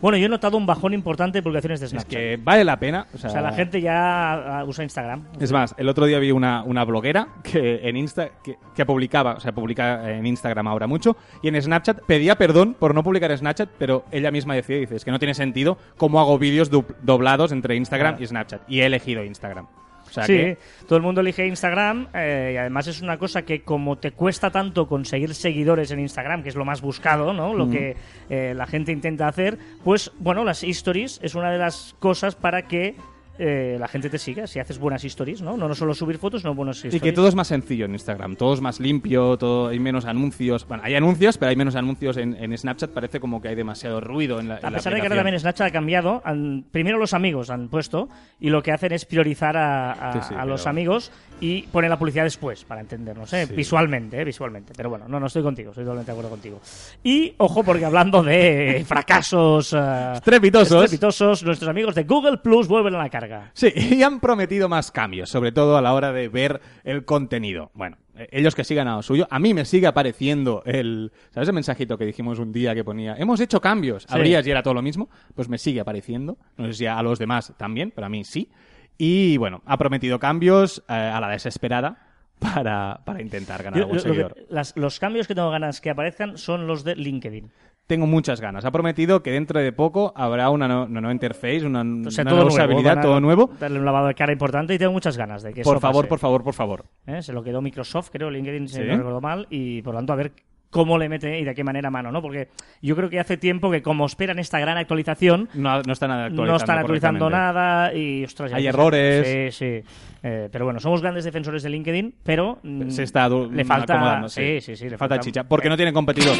Bueno, 0.00 0.16
yo 0.16 0.24
he 0.24 0.28
notado 0.30 0.56
un 0.56 0.64
bajón 0.64 0.94
importante 0.94 1.36
de 1.38 1.42
publicaciones 1.42 1.78
de 1.80 1.84
Es 1.86 1.90
Snapchat. 1.90 2.10
que 2.10 2.38
vale 2.42 2.64
la 2.64 2.78
pena. 2.78 3.06
O 3.12 3.18
sea, 3.18 3.28
O 3.28 3.32
sea, 3.34 3.42
la 3.42 3.52
gente 3.52 3.82
ya 3.82 4.60
ah, 4.60 4.64
usa 4.64 4.82
Instagram. 4.82 5.24
Es 5.38 5.52
más, 5.52 5.74
el 5.76 5.90
otro 5.90 6.06
día 6.06 6.18
vi 6.18 6.30
una, 6.32 6.62
una 6.62 6.84
bloguera 6.84 7.28
que 7.42 7.80
en 7.86 7.98
Insta 7.98 8.30
que, 8.42 8.56
que 8.74 8.86
publicaba, 8.86 9.34
o 9.34 9.40
sea, 9.40 9.52
publica 9.52 10.10
en 10.10 10.24
Instagram 10.24 10.68
ahora 10.68 10.86
mucho, 10.86 11.18
y 11.42 11.48
en 11.48 11.60
Snapchat 11.60 12.00
pedía 12.06 12.36
perdón 12.38 12.74
por 12.78 12.94
no 12.94 13.02
publicar 13.02 13.30
en 13.30 13.36
Snapchat, 13.38 13.68
pero 13.78 14.06
ella 14.10 14.30
misma 14.30 14.54
decía, 14.54 14.76
dice, 14.78 14.96
es 14.96 15.04
que 15.04 15.10
no 15.10 15.18
tiene 15.18 15.34
sentido 15.34 15.76
cómo 15.98 16.18
hago 16.18 16.38
vídeos 16.38 16.70
doblados 17.02 17.52
entre 17.52 17.76
Instagram 17.76 18.12
Claro. 18.12 18.24
y 18.24 18.26
Snapchat. 18.26 18.62
Y 18.70 18.80
he 18.80 18.86
elegido 18.86 19.22
Instagram. 19.22 19.66
O 20.10 20.12
sea 20.12 20.24
sí, 20.24 20.32
que 20.32 20.58
todo 20.86 20.96
el 20.96 21.02
mundo 21.02 21.20
elige 21.20 21.46
Instagram 21.46 22.08
eh, 22.14 22.52
y 22.54 22.56
además 22.56 22.86
es 22.88 23.00
una 23.00 23.18
cosa 23.18 23.42
que 23.42 23.62
como 23.62 23.98
te 23.98 24.10
cuesta 24.10 24.50
tanto 24.50 24.88
conseguir 24.88 25.34
seguidores 25.34 25.90
en 25.92 26.00
Instagram, 26.00 26.42
que 26.42 26.48
es 26.48 26.56
lo 26.56 26.64
más 26.64 26.80
buscado, 26.80 27.32
¿no? 27.32 27.54
Lo 27.54 27.70
que 27.70 27.96
eh, 28.28 28.54
la 28.56 28.66
gente 28.66 28.92
intenta 28.92 29.28
hacer, 29.28 29.56
pues 29.84 30.10
bueno, 30.18 30.44
las 30.44 30.64
stories 30.64 31.20
es 31.22 31.34
una 31.34 31.50
de 31.50 31.58
las 31.58 31.94
cosas 31.98 32.34
para 32.34 32.62
que 32.62 32.96
eh, 33.42 33.76
la 33.80 33.88
gente 33.88 34.10
te 34.10 34.18
siga, 34.18 34.46
si 34.46 34.58
haces 34.60 34.78
buenas 34.78 35.02
stories, 35.04 35.40
¿no? 35.40 35.56
No, 35.56 35.66
no 35.66 35.74
solo 35.74 35.94
subir 35.94 36.18
fotos, 36.18 36.44
no 36.44 36.54
buenas 36.54 36.76
stories. 36.76 36.94
Y 36.94 37.00
que 37.00 37.12
todo 37.12 37.26
es 37.26 37.34
más 37.34 37.48
sencillo 37.48 37.86
en 37.86 37.92
Instagram, 37.92 38.36
todo 38.36 38.52
es 38.54 38.60
más 38.60 38.80
limpio, 38.80 39.36
todo 39.38 39.68
hay 39.68 39.78
menos 39.78 40.04
anuncios. 40.04 40.66
Bueno, 40.68 40.82
hay 40.84 40.94
anuncios, 40.94 41.38
pero 41.38 41.48
hay 41.50 41.56
menos 41.56 41.74
anuncios 41.76 42.16
en, 42.18 42.34
en 42.34 42.56
Snapchat. 42.56 42.90
Parece 42.90 43.18
como 43.20 43.40
que 43.40 43.48
hay 43.48 43.54
demasiado 43.54 44.00
ruido 44.00 44.40
en 44.40 44.48
la. 44.48 44.58
en 44.58 44.66
A 44.66 44.70
la 44.70 44.76
pesar 44.76 44.92
de 44.92 45.00
que 45.00 45.06
ahora 45.06 45.16
también 45.16 45.38
Snapchat 45.40 45.68
ha 45.68 45.70
cambiado, 45.72 46.20
han- 46.24 46.64
primero 46.70 46.98
los 46.98 47.14
amigos 47.14 47.48
han 47.50 47.68
puesto 47.68 48.08
y 48.38 48.50
lo 48.50 48.62
que 48.62 48.72
hacen 48.72 48.92
es 48.92 49.04
priorizar 49.06 49.56
a, 49.56 49.92
a- 49.92 50.12
Sí, 50.12 50.18
sí, 50.28 50.34
a 50.36 50.44
los 50.44 50.60
pero- 50.62 50.70
amigos 50.70 51.10
y 51.42 51.62
ponen 51.62 51.88
la 51.88 51.98
publicidad 51.98 52.24
después, 52.24 52.64
para 52.64 52.82
entendernos, 52.82 53.32
¿eh? 53.32 53.46
Sí. 53.46 53.54
visualmente, 53.54 54.20
¿eh? 54.20 54.24
visualmente. 54.24 54.74
Pero 54.76 54.90
bueno, 54.90 55.06
no, 55.08 55.18
no 55.18 55.26
estoy 55.26 55.42
contigo, 55.42 55.70
estoy 55.70 55.84
totalmente 55.84 56.10
de 56.10 56.12
acuerdo 56.12 56.30
contigo. 56.30 56.60
Y 57.02 57.32
ojo, 57.38 57.62
porque 57.64 57.86
hablando 57.86 58.22
de 58.22 58.84
fracasos 58.88 59.72
eh, 59.72 60.12
Estrepitosos. 60.16 60.84
estrepitosos, 60.84 61.42
nuestros 61.42 61.68
amigos 61.70 61.94
de 61.94 62.04
Google 62.04 62.38
Plus 62.38 62.68
vuelven 62.68 62.94
a 62.94 62.98
la 62.98 63.08
carga. 63.08 63.29
Sí, 63.52 63.72
y 63.74 64.02
han 64.02 64.20
prometido 64.20 64.68
más 64.68 64.90
cambios, 64.90 65.30
sobre 65.30 65.52
todo 65.52 65.76
a 65.76 65.82
la 65.82 65.92
hora 65.94 66.12
de 66.12 66.28
ver 66.28 66.60
el 66.84 67.04
contenido. 67.04 67.70
Bueno, 67.74 67.96
eh, 68.16 68.28
ellos 68.32 68.54
que 68.54 68.64
sigan 68.64 68.88
a 68.88 68.96
lo 68.96 69.02
suyo. 69.02 69.26
A 69.30 69.38
mí 69.38 69.54
me 69.54 69.64
sigue 69.64 69.86
apareciendo 69.86 70.62
el... 70.66 71.12
¿Sabes 71.30 71.48
el 71.48 71.54
mensajito 71.54 71.96
que 71.98 72.04
dijimos 72.06 72.38
un 72.38 72.52
día 72.52 72.74
que 72.74 72.84
ponía? 72.84 73.14
Hemos 73.16 73.40
hecho 73.40 73.60
cambios. 73.60 74.06
Abrías 74.08 74.46
y 74.46 74.50
era 74.50 74.62
todo 74.62 74.74
lo 74.74 74.82
mismo. 74.82 75.08
Pues 75.34 75.48
me 75.48 75.58
sigue 75.58 75.80
apareciendo. 75.80 76.38
No 76.56 76.66
sé 76.66 76.74
si 76.74 76.86
a 76.86 77.02
los 77.02 77.18
demás 77.18 77.54
también, 77.56 77.92
pero 77.94 78.06
a 78.06 78.10
mí 78.10 78.24
sí. 78.24 78.50
Y 78.98 79.36
bueno, 79.38 79.62
ha 79.64 79.78
prometido 79.78 80.18
cambios 80.18 80.82
eh, 80.88 80.92
a 80.92 81.20
la 81.20 81.28
desesperada 81.28 82.06
para, 82.38 83.00
para 83.04 83.20
intentar 83.22 83.62
ganar 83.62 83.78
Yo- 83.78 83.84
algún 83.84 83.96
lo- 83.98 84.02
lo 84.04 84.08
que- 84.12 84.34
seguidor. 84.34 84.46
las- 84.50 84.76
los 84.76 84.98
cambios 84.98 85.26
que 85.26 85.34
tengo 85.34 85.50
ganas 85.50 85.80
que 85.80 85.90
aparezcan 85.90 86.36
son 86.38 86.66
los 86.66 86.84
de 86.84 86.96
LinkedIn. 86.96 87.50
Tengo 87.90 88.06
muchas 88.06 88.40
ganas. 88.40 88.64
Ha 88.64 88.70
prometido 88.70 89.20
que 89.20 89.32
dentro 89.32 89.58
de 89.58 89.72
poco 89.72 90.12
habrá 90.14 90.48
una, 90.50 90.68
no- 90.68 90.84
una 90.84 91.00
nueva 91.00 91.12
interface, 91.12 91.66
una, 91.66 91.80
O 91.80 92.10
sea, 92.12 92.22
una 92.22 92.30
nueva 92.30 92.44
nuevo, 92.44 92.46
usabilidad, 92.54 92.98
a 92.98 93.00
todo 93.00 93.18
nuevo. 93.20 93.50
Darle 93.58 93.80
un 93.80 93.84
lavado 93.84 94.06
de 94.06 94.14
cara 94.14 94.32
importante 94.32 94.72
y 94.74 94.78
tengo 94.78 94.92
muchas 94.92 95.16
ganas 95.16 95.42
de 95.42 95.52
que 95.52 95.62
Por 95.62 95.74
eso 95.78 95.80
favor, 95.80 96.04
pase. 96.04 96.08
por 96.08 96.18
favor, 96.20 96.44
por 96.44 96.54
favor. 96.54 96.84
¿eh? 97.08 97.20
Se 97.20 97.32
lo 97.32 97.42
quedó 97.42 97.60
Microsoft, 97.60 98.10
creo, 98.12 98.30
LinkedIn, 98.30 98.68
si 98.68 98.76
Sí. 98.76 98.82
no 98.86 98.96
recuerdo 98.98 99.20
mal, 99.20 99.48
y 99.50 99.82
por 99.82 99.94
lo 99.94 99.98
tanto 99.98 100.12
a 100.12 100.16
ver 100.16 100.30
cómo 100.70 100.98
le 100.98 101.08
mete 101.08 101.40
y 101.40 101.42
de 101.44 101.52
qué 101.52 101.64
manera 101.64 101.90
mano, 101.90 102.12
¿no? 102.12 102.22
Porque 102.22 102.46
yo 102.80 102.94
creo 102.94 103.10
que 103.10 103.18
hace 103.18 103.36
tiempo 103.36 103.72
que 103.72 103.82
como 103.82 104.06
esperan 104.06 104.38
esta 104.38 104.60
gran 104.60 104.78
actualización, 104.78 105.48
No, 105.54 105.82
no 105.82 105.92
están 105.92 106.12
actualizando 106.12 106.46
no 106.46 106.56
están 106.56 106.78
actualizando 106.78 107.28
nada 107.28 107.92
y, 107.92 108.22
ostras... 108.22 108.52
ya 108.52 108.56
Hay 108.58 108.68
errores. 108.68 109.26
Sí, 109.26 109.64
sí. 109.82 109.90
Eh, 110.22 110.48
pero 110.52 110.64
bueno, 110.64 110.78
somos 110.78 111.02
grandes 111.02 111.24
defensores 111.24 111.64
de 111.64 111.70
LinkedIn, 111.70 112.14
pero... 112.22 112.60
Se 112.86 113.02
está 113.02 113.28
Le 113.28 113.64
falta... 113.64 114.28
Sí, 114.28 114.60
sí, 114.60 114.76
sí. 114.76 114.88
Le 114.88 114.96
falta 114.96 115.18
chicha. 115.18 115.42
Porque 115.42 115.68
no 115.68 115.76
tiene 115.76 115.92
competidor. 115.92 116.36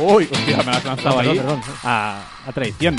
Uy, 0.00 0.28
hostia, 0.30 0.56
me 0.58 0.64
la 0.64 0.72
has 0.72 0.84
lanzado 0.84 1.16
Perdón, 1.16 1.32
ahí 1.32 1.38
perdón. 1.38 1.60
A, 1.84 2.20
a 2.46 2.52
traición. 2.52 2.96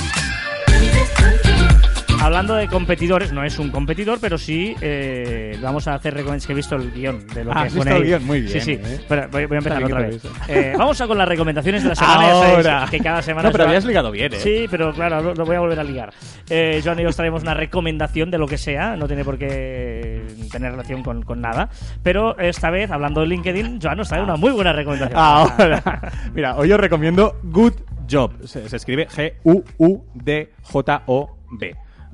Hablando 2.20 2.56
de 2.56 2.68
competidores, 2.68 3.32
no 3.32 3.44
es 3.44 3.58
un 3.60 3.70
competidor, 3.72 4.18
pero 4.20 4.38
sí 4.38 4.76
eh, 4.82 5.58
vamos 5.62 5.88
a 5.88 5.94
hacer 5.94 6.14
recomendaciones 6.14 6.48
que 6.48 6.54
he 6.54 6.56
visto 6.56 6.76
el 6.76 6.92
guion 6.92 7.26
de 7.28 7.44
lo 7.46 7.52
Ah, 7.52 7.62
que 7.62 7.68
has 7.68 7.74
pone 7.76 7.92
visto 7.92 7.96
el 7.96 8.02
ahí. 8.02 8.08
guion, 8.10 8.26
muy 8.26 8.48
Sí, 8.48 8.54
bien, 8.54 8.66
sí. 8.66 8.72
eh. 8.74 8.82
Espera, 8.96 9.28
voy, 9.32 9.46
voy 9.46 9.56
a 9.56 9.60
empezar 9.60 9.84
otra 9.84 10.00
vez. 10.00 10.22
Eh, 10.50 10.74
vamos 10.78 11.00
a 11.00 11.08
con 11.08 11.18
las 11.18 11.28
recomendaciones 11.28 11.84
de 11.84 11.90
la 11.90 11.96
semana. 11.96 12.28
ya 12.28 12.34
sabéis 12.34 12.90
que 12.92 13.00
cada 13.00 13.22
semana 13.22 13.48
No, 13.48 13.52
pero 13.54 13.64
habías 13.66 13.86
ligado 13.86 14.12
bien, 14.12 14.34
¿eh? 14.34 14.40
Sí, 14.40 14.66
pero 14.70 14.92
claro, 14.94 15.22
lo, 15.22 15.34
lo 15.36 15.46
voy 15.46 15.56
a 15.56 15.60
volver 15.62 15.80
a 15.80 15.84
ligar. 15.84 16.12
Eh, 16.50 16.82
Joan 16.84 17.00
y 17.00 17.04
yo 17.04 17.10
os 17.10 17.16
traemos 17.16 17.44
una 17.44 17.54
recomendación 17.54 18.30
de 18.32 18.38
lo 18.40 18.48
que 18.48 18.58
sea, 18.58 18.96
no 18.98 19.08
tiene 19.08 19.24
por 19.24 19.38
qué 19.38 20.24
tener 20.52 20.72
relación 20.72 21.04
con, 21.04 21.22
con 21.24 21.40
nada. 21.40 21.70
Pero 22.04 22.38
esta 22.40 22.70
vez, 22.72 22.92
hablando 22.92 23.22
de 23.22 23.28
LinkedIn, 23.28 23.80
Joan 23.82 23.98
nos 24.00 24.10
trae 24.10 24.22
una 24.22 24.36
muy 24.36 24.52
buena 24.52 24.74
recomendación. 24.74 25.18
Ahora. 25.18 26.12
Mira, 26.34 26.58
hoy 26.58 26.70
os 26.72 26.80
recomiendo 26.80 27.40
Good 27.44 27.74
Job. 28.12 28.34
Se, 28.46 28.68
se 28.68 28.76
escribe 28.76 29.08
G-U-U-D-J-O-B. 29.08 30.48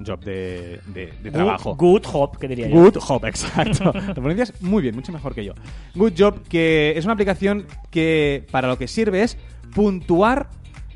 Job 0.06 0.20
de, 0.24 0.80
de- 0.88 1.14
de 1.24 1.32
trabajo. 1.32 1.76
Good, 1.76 2.04
good 2.04 2.06
Hop, 2.14 2.38
que 2.38 2.48
diría 2.48 2.68
yo. 2.70 2.76
Good 2.76 2.98
Job, 3.00 3.26
exacto. 3.26 3.86
Lo 4.08 4.14
pronuncias 4.14 4.54
muy 4.62 4.82
bien, 4.82 4.96
mucho 4.96 5.12
mejor 5.12 5.34
que 5.36 5.44
yo. 5.46 5.54
Good 5.96 6.14
Job, 6.18 6.42
que 6.48 6.94
es 6.98 7.04
una 7.06 7.14
aplicación 7.14 7.66
que 7.90 8.46
para 8.52 8.68
lo 8.68 8.78
que 8.78 8.88
sirve 8.88 9.24
es 9.24 9.38
puntuar 9.74 10.50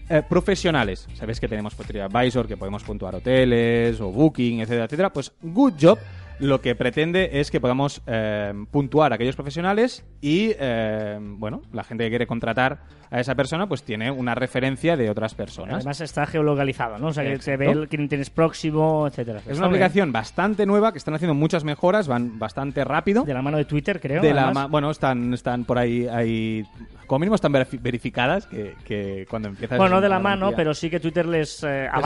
eh, 0.09 0.21
profesionales. 0.27 1.07
Sabéis 1.15 1.39
que 1.39 1.47
tenemos 1.47 1.75
pues, 1.75 1.87
TripAdvisor, 1.87 2.47
que 2.47 2.55
podemos 2.57 2.83
puntuar 2.83 3.15
hoteles 3.15 3.99
o 3.99 4.11
Booking, 4.11 4.59
etcétera, 4.61 4.85
etcétera. 4.85 5.11
Pues 5.11 5.31
Good 5.41 5.73
Job 5.81 5.99
lo 6.39 6.61
que 6.61 6.75
pretende 6.75 7.39
es 7.39 7.51
que 7.51 7.59
podamos 7.59 8.01
eh, 8.07 8.53
puntuar 8.71 9.11
a 9.11 9.15
aquellos 9.15 9.35
profesionales 9.35 10.05
y, 10.21 10.51
eh, 10.59 11.17
bueno, 11.19 11.61
la 11.73 11.83
gente 11.83 12.03
que 12.03 12.09
quiere 12.09 12.27
contratar 12.27 12.79
a 13.09 13.21
esa 13.21 13.35
persona, 13.35 13.67
pues 13.67 13.83
tiene 13.83 14.11
una 14.11 14.35
referencia 14.35 14.97
de 14.97 15.09
otras 15.09 15.33
personas. 15.33 15.75
Además 15.75 16.01
está 16.01 16.25
geolocalizado, 16.25 16.97
¿no? 16.97 17.07
O 17.07 17.13
sea, 17.13 17.23
que 17.23 17.39
se 17.41 17.55
ve 17.55 17.67
el- 17.71 17.87
quién 17.87 18.09
tienes 18.09 18.29
próximo, 18.29 19.07
etcétera. 19.07 19.39
Es 19.47 19.57
una 19.57 19.67
aplicación 19.67 20.11
bastante 20.11 20.65
nueva 20.65 20.91
que 20.91 20.97
están 20.97 21.13
haciendo 21.13 21.33
muchas 21.33 21.63
mejoras, 21.63 22.07
van 22.09 22.37
bastante 22.37 22.83
rápido. 22.83 23.23
de 23.23 23.33
la 23.33 23.41
mano 23.41 23.57
de 23.57 23.65
Twitter, 23.65 24.01
creo. 24.01 24.21
De 24.21 24.33
la 24.33 24.43
además. 24.47 24.63
ma- 24.63 24.67
bueno, 24.67 24.91
están, 24.91 25.33
están 25.33 25.63
por 25.63 25.77
ahí, 25.77 26.05
ahí, 26.07 26.65
como 27.07 27.19
mínimo 27.19 27.35
están 27.35 27.53
verifi- 27.53 27.81
verificadas, 27.81 28.45
que, 28.47 28.73
que 28.83 29.25
cuando 29.29 29.47
empiezas... 29.47 29.77
Bueno, 29.77 29.95
no 29.95 30.01
de 30.01 30.09
la 30.09 30.19
mano, 30.19 30.51
pero 30.55 30.73
sí 30.73 30.89
que 30.89 30.99
Twitter 30.99 31.25
les, 31.25 31.63
eh, 31.63 31.87
Les 31.87 32.03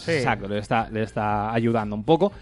Sí. 0.00 0.10
exacto, 0.12 0.48
le 0.48 0.58
está, 0.58 0.88
le 0.90 1.02
está 1.02 1.52
ayudando 1.54 1.94
un 1.94 2.02
poco. 2.04 2.32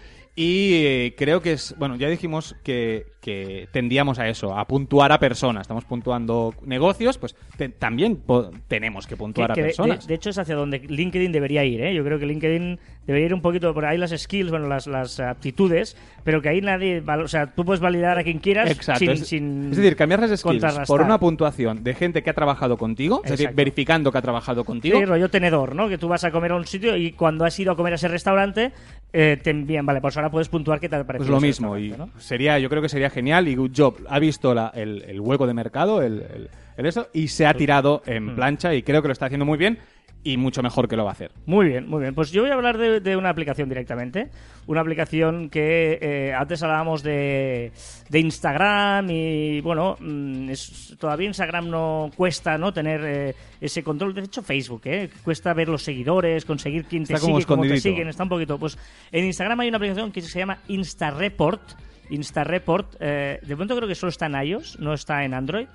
Y 0.41 0.85
eh, 0.85 1.15
creo 1.17 1.41
que 1.41 1.51
es, 1.51 1.75
bueno, 1.77 1.97
ya 1.97 2.07
dijimos 2.07 2.55
que, 2.63 3.07
que 3.19 3.67
tendíamos 3.73 4.19
a 4.19 4.29
eso, 4.29 4.57
a 4.57 4.65
puntuar 4.65 5.11
a 5.11 5.19
personas. 5.19 5.63
Estamos 5.63 5.83
puntuando 5.83 6.53
negocios, 6.65 7.17
pues 7.17 7.35
te- 7.57 7.67
también 7.67 8.21
tenemos 8.69 9.05
que 9.05 9.17
puntuar 9.17 9.51
que 9.53 9.59
a 9.59 9.63
personas. 9.65 10.07
de- 10.07 10.13
de 10.13 10.15
hecho 10.15 10.29
es 10.29 10.37
hacia 10.37 10.55
donde 10.55 10.79
LinkedIn 10.79 11.33
debería 11.33 11.65
ir, 11.65 11.81
¿eh? 11.81 11.93
Yo 11.93 12.05
creo 12.05 12.19
que 12.19 12.25
LinkedIn 12.25 12.79
debería 13.11 13.27
ir 13.27 13.33
un 13.33 13.41
poquito 13.41 13.73
por 13.73 13.85
ahí 13.85 13.97
las 13.97 14.11
skills, 14.11 14.49
bueno, 14.51 14.67
las, 14.67 14.87
las 14.87 15.19
aptitudes, 15.19 15.95
pero 16.23 16.41
que 16.41 16.49
ahí 16.49 16.61
nadie, 16.61 17.01
o 17.05 17.27
sea, 17.27 17.47
tú 17.47 17.65
puedes 17.65 17.79
validar 17.79 18.17
a 18.19 18.23
quien 18.23 18.39
quieras 18.39 18.69
Exacto. 18.69 18.99
sin, 18.99 19.09
es, 19.11 19.27
sin 19.27 19.69
es 19.71 19.77
decir, 19.77 19.95
cambiar 19.95 20.19
las 20.19 20.39
skills 20.39 20.63
por 20.87 21.01
una 21.01 21.19
puntuación 21.19 21.83
de 21.83 21.93
gente 21.95 22.23
que 22.23 22.29
ha 22.29 22.33
trabajado 22.33 22.77
contigo, 22.77 23.21
es 23.23 23.31
decir, 23.31 23.51
verificando 23.53 24.11
que 24.11 24.17
ha 24.17 24.21
trabajado 24.21 24.63
contigo. 24.63 24.97
Sí, 24.99 25.05
rollo 25.05 25.29
tenedor, 25.29 25.75
¿no? 25.75 25.89
Que 25.89 25.97
tú 25.97 26.07
vas 26.07 26.23
a 26.23 26.31
comer 26.31 26.51
a 26.51 26.55
un 26.55 26.65
sitio 26.65 26.95
y 26.95 27.11
cuando 27.13 27.45
has 27.45 27.59
ido 27.59 27.71
a 27.71 27.75
comer 27.75 27.93
a 27.93 27.95
ese 27.95 28.07
restaurante 28.07 28.71
eh, 29.11 29.39
te 29.41 29.49
envían, 29.49 29.85
vale, 29.85 30.01
pues 30.01 30.15
ahora 30.17 30.29
puedes 30.29 30.49
puntuar 30.49 30.79
qué 30.79 30.87
te 30.87 30.95
ha 30.95 31.03
parecido 31.03 31.25
Pues 31.33 31.41
lo 31.41 31.41
mismo, 31.41 31.77
y 31.77 31.89
¿no? 31.89 32.09
sería, 32.19 32.59
yo 32.59 32.69
creo 32.69 32.81
que 32.81 32.89
sería 32.89 33.09
genial. 33.09 33.47
Y 33.47 33.55
Good 33.55 33.71
Job 33.75 33.95
ha 34.07 34.19
visto 34.19 34.53
la- 34.53 34.71
el, 34.75 35.03
el 35.07 35.19
hueco 35.19 35.47
de 35.47 35.53
mercado, 35.55 36.01
el, 36.03 36.21
el- 36.21 36.49
el 36.77 36.85
eso, 36.85 37.07
y 37.11 37.27
se 37.29 37.45
ha 37.45 37.53
tirado 37.55 38.01
Mm. 38.05 38.11
en 38.11 38.35
plancha. 38.35 38.73
Y 38.75 38.83
creo 38.83 39.01
que 39.01 39.07
lo 39.07 39.11
está 39.13 39.25
haciendo 39.25 39.45
muy 39.45 39.57
bien 39.57 39.79
y 40.23 40.37
mucho 40.37 40.61
mejor 40.61 40.87
que 40.87 40.97
lo 40.97 41.03
va 41.03 41.11
a 41.11 41.13
hacer. 41.13 41.31
Muy 41.45 41.67
bien, 41.67 41.87
muy 41.87 42.01
bien. 42.01 42.13
Pues 42.13 42.31
yo 42.31 42.41
voy 42.41 42.51
a 42.51 42.55
hablar 42.55 42.77
de, 42.77 42.99
de 42.99 43.15
una 43.15 43.29
aplicación 43.29 43.69
directamente. 43.69 44.29
Una 44.67 44.81
aplicación 44.81 45.49
que 45.49 45.97
eh, 46.01 46.33
antes 46.33 46.61
hablábamos 46.61 47.03
de, 47.03 47.71
de 48.09 48.19
Instagram 48.19 49.09
y 49.09 49.61
bueno, 49.61 49.95
mm, 49.99 50.49
es, 50.49 50.95
todavía 50.99 51.27
Instagram 51.27 51.69
no 51.69 52.11
cuesta 52.15 52.57
no 52.57 52.73
tener 52.73 53.01
eh, 53.03 53.35
ese 53.61 53.81
control. 53.81 54.13
De 54.13 54.21
hecho, 54.21 54.41
Facebook, 54.43 54.81
¿eh? 54.85 55.09
Cuesta 55.23 55.53
ver 55.53 55.69
los 55.69 55.83
seguidores, 55.83 56.43
conseguir 56.43 56.85
quién 56.85 57.05
te 57.05 57.13
Está 57.13 57.25
sigue, 57.25 57.45
cómo 57.45 57.63
te 57.63 57.79
siguen. 57.79 58.09
Está 58.09 58.23
un 58.23 58.29
poquito. 58.29 58.59
Pues 58.59 58.77
en 59.11 59.25
Instagram 59.25 59.61
hay 59.61 59.69
una 59.69 59.77
aplicación 59.77 60.11
que 60.11 60.21
se 60.21 60.39
llama 60.39 60.59
InstaReport. 60.67 61.61
InstaReport, 62.09 62.95
eh, 62.99 63.39
de 63.41 63.55
momento 63.55 63.75
creo 63.75 63.87
que 63.87 63.95
solo 63.95 64.09
está 64.09 64.25
en 64.25 64.35
iOS, 64.43 64.79
no 64.79 64.93
está 64.93 65.23
en 65.23 65.33
Android 65.33 65.67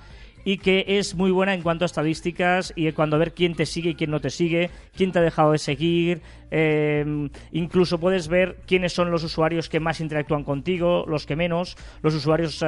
y 0.44 0.58
que 0.58 0.84
es 0.86 1.14
muy 1.14 1.30
buena 1.30 1.54
en 1.54 1.62
cuanto 1.62 1.84
a 1.84 1.86
estadísticas 1.86 2.72
y 2.76 2.86
a 3.16 3.18
ver 3.18 3.32
quién 3.32 3.54
te 3.54 3.66
sigue 3.66 3.90
y 3.90 3.94
quién 3.94 4.10
no 4.10 4.20
te 4.20 4.30
sigue, 4.30 4.70
quién 4.96 5.12
te 5.12 5.18
ha 5.18 5.22
dejado 5.22 5.52
de 5.52 5.58
seguir, 5.58 6.22
eh, 6.56 7.04
incluso 7.50 7.98
puedes 7.98 8.28
ver 8.28 8.58
quiénes 8.64 8.92
son 8.92 9.10
los 9.10 9.24
usuarios 9.24 9.68
que 9.68 9.80
más 9.80 10.00
interactúan 10.00 10.44
contigo, 10.44 11.04
los 11.08 11.26
que 11.26 11.34
menos, 11.34 11.76
los 12.00 12.14
usuarios 12.14 12.62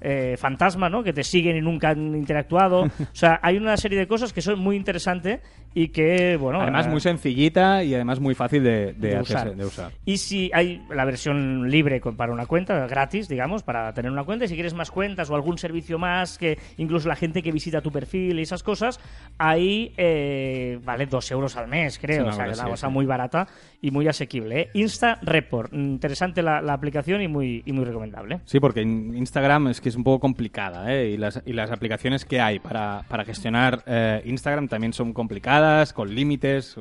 eh, 0.00 0.36
fantasma, 0.38 0.88
¿no? 0.88 1.02
Que 1.02 1.12
te 1.12 1.24
siguen 1.24 1.56
y 1.56 1.60
nunca 1.60 1.90
han 1.90 2.14
interactuado. 2.14 2.84
O 3.14 3.16
sea, 3.16 3.38
hay 3.42 3.56
una 3.56 3.76
serie 3.76 3.98
de 3.98 4.06
cosas 4.06 4.32
que 4.32 4.40
son 4.42 4.58
muy 4.58 4.76
interesantes 4.76 5.40
y 5.74 5.88
que, 5.88 6.36
bueno... 6.36 6.60
además, 6.60 6.86
ah, 6.86 6.90
muy 6.90 7.00
sencillita 7.00 7.82
y 7.82 7.94
además 7.94 8.20
muy 8.20 8.34
fácil 8.34 8.62
de, 8.62 8.92
de 8.92 9.08
de 9.08 9.18
hacerse- 9.18 9.22
usar. 9.22 9.56
de 9.56 9.64
usar. 9.64 9.92
Y 10.04 10.16
si 10.18 10.50
hay 10.54 10.82
la 10.90 11.04
versión 11.04 11.68
libre 11.70 12.00
para 12.16 12.32
una 12.32 12.46
cuenta, 12.46 12.86
gratis, 12.86 13.28
digamos, 13.28 13.62
para 13.64 13.92
tener 13.92 14.10
una 14.12 14.22
cuenta, 14.24 14.44
y 14.44 14.48
si 14.48 14.54
quieres 14.54 14.74
más 14.74 14.90
cuentas 14.90 15.30
o 15.30 15.34
algún 15.34 15.58
servicio 15.58 15.98
más, 15.98 16.38
que 16.38 16.58
incluso 16.76 17.08
la 17.08 17.16
gente 17.16 17.42
que 17.42 17.50
visita 17.50 17.80
tu 17.80 17.90
perfil 17.90 18.38
y 18.38 18.42
esas 18.42 18.62
cosas, 18.62 19.00
ahí 19.38 19.92
eh, 19.96 20.78
vale 20.84 21.06
dos 21.06 21.30
euros 21.30 21.56
al 21.56 21.66
mes, 21.68 21.98
creo. 21.98 22.28
o 22.28 22.32
sea, 22.32 22.44
que 22.46 22.76
muy 22.88 23.06
barata 23.06 23.46
y 23.80 23.90
muy 23.90 24.08
asequible. 24.08 24.60
¿eh? 24.60 24.70
Insta 24.74 25.18
Report, 25.22 25.72
interesante 25.72 26.42
la, 26.42 26.58
aplicación 26.72 27.22
y 27.22 27.28
muy, 27.28 27.62
y 27.64 27.72
muy 27.72 27.84
recomendable. 27.84 28.40
Sí, 28.44 28.60
porque 28.60 28.82
Instagram 28.82 29.68
es 29.68 29.80
que 29.80 29.88
es 29.88 29.96
un 29.96 30.04
poco 30.04 30.20
complicada, 30.20 30.92
¿eh? 30.92 31.10
Y 31.10 31.16
las, 31.16 31.42
y 31.46 31.52
las 31.52 31.70
aplicaciones 31.70 32.24
que 32.24 32.40
hay 32.40 32.58
para, 32.58 33.04
para 33.08 33.24
gestionar 33.24 33.82
eh, 33.86 34.22
Instagram 34.24 34.68
también 34.68 34.92
son 34.92 35.12
complicadas, 35.12 35.92
con 35.92 36.14
límites. 36.14 36.76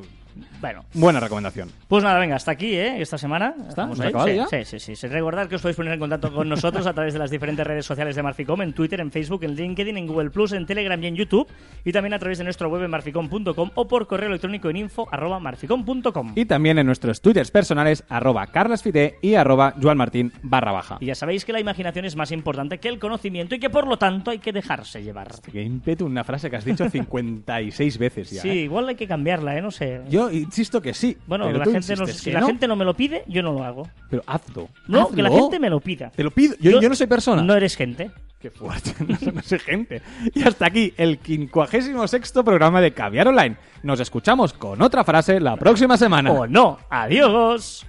Bueno, 0.63 0.85
Buena 0.93 1.19
recomendación. 1.19 1.69
Pues 1.89 2.05
nada, 2.05 2.17
venga, 2.19 2.37
hasta 2.37 2.51
aquí, 2.51 2.73
¿eh? 2.73 3.01
Esta 3.01 3.17
semana. 3.17 3.49
¿Está? 3.49 3.67
Estamos 3.67 3.99
¿Hemos 3.99 4.05
ahí. 4.05 4.07
acabado 4.07 4.47
sí, 4.49 4.55
ya? 4.55 4.63
sí, 4.63 4.79
sí, 4.79 4.95
sí. 4.95 5.07
Recordad 5.07 5.49
que 5.49 5.55
os 5.55 5.61
podéis 5.61 5.75
poner 5.75 5.91
en 5.91 5.99
contacto 5.99 6.33
con 6.33 6.47
nosotros 6.47 6.87
a 6.87 6.93
través 6.93 7.11
de 7.11 7.19
las 7.19 7.29
diferentes 7.29 7.67
redes 7.67 7.85
sociales 7.85 8.15
de 8.15 8.23
Marficom, 8.23 8.61
en 8.61 8.71
Twitter, 8.71 9.01
en 9.01 9.11
Facebook, 9.11 9.43
en 9.43 9.55
LinkedIn, 9.55 9.97
en 9.97 10.07
Google 10.07 10.29
Plus, 10.29 10.53
en 10.53 10.65
Telegram 10.65 11.03
y 11.03 11.07
en 11.07 11.15
YouTube. 11.17 11.49
Y 11.83 11.91
también 11.91 12.13
a 12.13 12.19
través 12.19 12.37
de 12.37 12.45
nuestra 12.45 12.69
web 12.69 12.81
en 12.81 12.91
marficom.com 12.91 13.71
o 13.75 13.87
por 13.89 14.07
correo 14.07 14.29
electrónico 14.29 14.69
en 14.69 14.77
info 14.77 15.05
arroba 15.11 15.37
marficom.com. 15.41 16.31
Y 16.35 16.45
también 16.45 16.79
en 16.79 16.85
nuestros 16.85 17.19
twitters 17.19 17.51
personales, 17.51 18.05
arroba 18.07 18.47
carlasfide 18.47 19.17
y 19.21 19.35
arroba 19.35 19.73
joanmartin 19.81 20.31
barra 20.43 20.71
baja. 20.71 20.97
Y 21.01 21.07
ya 21.07 21.15
sabéis 21.15 21.43
que 21.43 21.51
la 21.51 21.59
imaginación 21.59 22.05
es 22.05 22.15
más 22.15 22.31
importante 22.31 22.77
que 22.77 22.87
el 22.87 22.99
conocimiento 22.99 23.53
y 23.55 23.59
que 23.59 23.69
por 23.69 23.85
lo 23.85 23.97
tanto 23.97 24.31
hay 24.31 24.39
que 24.39 24.53
dejarse 24.53 25.03
llevar. 25.03 25.27
Qué 25.51 25.61
ímpetu, 25.61 26.05
una 26.05 26.23
frase 26.23 26.49
que 26.49 26.55
has 26.55 26.63
dicho 26.63 26.89
56 26.89 27.97
veces 27.97 28.31
ya. 28.31 28.41
Sí, 28.41 28.49
¿eh? 28.49 28.55
igual 28.61 28.87
hay 28.87 28.95
que 28.95 29.07
cambiarla, 29.07 29.57
¿eh? 29.57 29.61
No 29.61 29.71
sé. 29.71 30.01
Yo 30.09 30.29
insisto 30.53 30.81
que 30.81 30.93
sí. 30.93 31.17
bueno, 31.25 31.45
pero 31.47 31.57
la 31.57 31.63
tú 31.65 31.71
gente 31.71 31.95
no- 31.95 32.05
si 32.05 32.25
que 32.25 32.33
la 32.33 32.41
no, 32.41 32.47
gente 32.47 32.67
no 32.67 32.75
me 32.75 32.85
lo 32.85 32.93
pide, 32.93 33.23
yo 33.27 33.41
no 33.41 33.53
lo 33.53 33.63
hago. 33.63 33.89
Pero 34.09 34.21
hazlo. 34.27 34.69
No, 34.87 35.09
que 35.09 35.21
la 35.23 35.31
gente 35.31 35.59
me 35.59 35.69
lo 35.69 35.79
pida. 35.79 36.11
Te 36.11 36.23
lo 36.23 36.29
pido. 36.31 36.55
Yo, 36.59 36.79
yo 36.79 36.89
no 36.89 36.95
soy 36.95 37.07
persona. 37.07 37.41
No 37.41 37.55
eres 37.55 37.75
gente. 37.75 38.11
Qué 38.39 38.51
fuerte, 38.51 38.93
no, 39.07 39.31
no 39.31 39.41
soy 39.41 39.59
gente. 39.59 40.01
Y 40.35 40.43
hasta 40.43 40.67
aquí 40.67 40.93
el 40.97 41.17
56 41.23 42.31
programa 42.43 42.81
de 42.81 42.93
Caviar 42.93 43.27
Online. 43.29 43.55
Nos 43.81 43.99
escuchamos 43.99 44.53
con 44.53 44.81
otra 44.81 45.03
frase 45.03 45.39
la 45.39 45.55
próxima 45.57 45.97
semana. 45.97 46.31
O 46.31 46.45
no. 46.45 46.77
Adiós. 46.89 47.85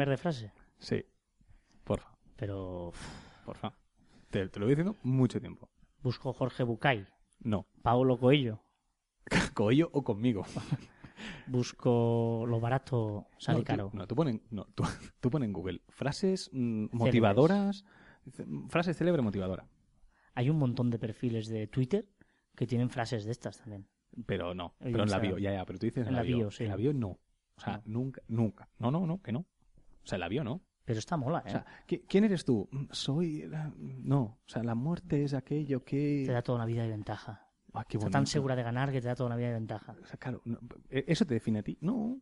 Cambiar 0.00 0.08
de 0.10 0.16
frase? 0.16 0.52
Sí. 0.78 1.04
Porfa, 1.84 2.16
Pero 2.36 2.92
porfa. 3.44 3.74
Te, 4.30 4.48
te 4.48 4.58
lo 4.60 4.66
voy 4.66 4.74
diciendo 4.74 4.96
mucho 5.02 5.40
tiempo. 5.40 5.68
busco 6.02 6.32
Jorge 6.32 6.62
Bucay, 6.62 7.06
No. 7.40 7.66
Paulo 7.82 8.18
Coelho, 8.18 8.62
¿Con 9.54 9.72
ello 9.72 9.90
o 9.92 10.02
conmigo? 10.02 10.44
busco 11.46 12.44
lo 12.46 12.60
barato 12.60 13.26
sale 13.38 13.58
no, 13.58 13.64
tú- 13.64 13.66
caro. 13.66 13.90
no, 13.92 14.06
tú 14.06 14.14
pones 14.16 14.40
no, 14.50 14.64
tú, 14.74 14.84
tú 15.20 15.30
pon 15.30 15.42
en 15.42 15.52
Google 15.52 15.82
frases 15.88 16.48
mm, 16.52 16.86
motivadoras. 16.92 17.84
mm, 18.46 18.68
Frases 18.68 18.96
célebre 18.96 19.20
motivadora. 19.22 19.68
Hay 20.34 20.48
un 20.48 20.56
montón 20.58 20.90
de 20.90 20.98
perfiles 20.98 21.48
de 21.48 21.66
Twitter 21.66 22.08
que 22.56 22.66
tienen 22.66 22.88
frases 22.88 23.24
de 23.24 23.32
estas 23.32 23.58
también. 23.58 23.86
Pero 24.26 24.54
no. 24.54 24.74
Pero 24.78 25.02
en 25.02 25.10
la 25.10 25.18
bio, 25.18 25.36
ya, 25.38 25.52
ya. 25.52 25.64
Pero 25.66 25.78
tú 25.78 25.86
dices 25.86 26.02
en, 26.06 26.08
En 26.08 26.16
la 26.16 26.22
bio, 26.22 26.50
sí. 26.50 26.64
En 26.64 26.70
la 26.70 26.76
bio 26.76 26.92
no. 26.94 27.18
O 27.56 27.60
sea, 27.62 27.82
nunca, 27.84 28.22
nunca. 28.28 28.68
No, 28.78 28.90
no, 28.90 29.06
no, 29.06 29.20
que 29.20 29.32
no. 29.32 29.44
O 30.04 30.06
sea, 30.06 30.18
la 30.18 30.28
bio 30.28 30.44
no. 30.44 30.62
Pero 30.84 30.98
está 30.98 31.16
mola, 31.16 31.40
¿eh? 31.40 31.48
O 31.48 31.50
sea, 31.50 31.66
¿qui- 31.86 32.02
¿quién 32.08 32.24
eres 32.24 32.44
tú? 32.44 32.68
Soy. 32.90 33.46
la- 33.46 33.72
No. 33.76 34.20
O 34.44 34.48
sea, 34.48 34.62
la 34.62 34.74
muerte 34.74 35.22
es 35.24 35.34
aquello 35.34 35.84
que. 35.84 36.24
te 36.26 36.32
da 36.32 36.42
toda 36.42 36.56
una 36.56 36.66
vida 36.66 36.82
de 36.82 36.88
ventaja. 36.88 37.46
Ah, 37.72 37.84
qué 37.84 37.96
Está 37.98 38.06
bonito. 38.06 38.10
tan 38.10 38.26
segura 38.26 38.56
de 38.56 38.62
ganar 38.64 38.90
que 38.90 39.00
te 39.00 39.06
da 39.06 39.14
toda 39.14 39.28
una 39.28 39.36
vida 39.36 39.48
de 39.48 39.54
ventaja. 39.54 39.94
O 40.02 40.06
sea, 40.06 40.16
claro, 40.18 40.42
no, 40.44 40.58
¿e- 40.88 41.04
¿eso 41.06 41.24
te 41.24 41.34
define 41.34 41.60
a 41.60 41.62
ti? 41.62 41.78
No. 41.80 42.20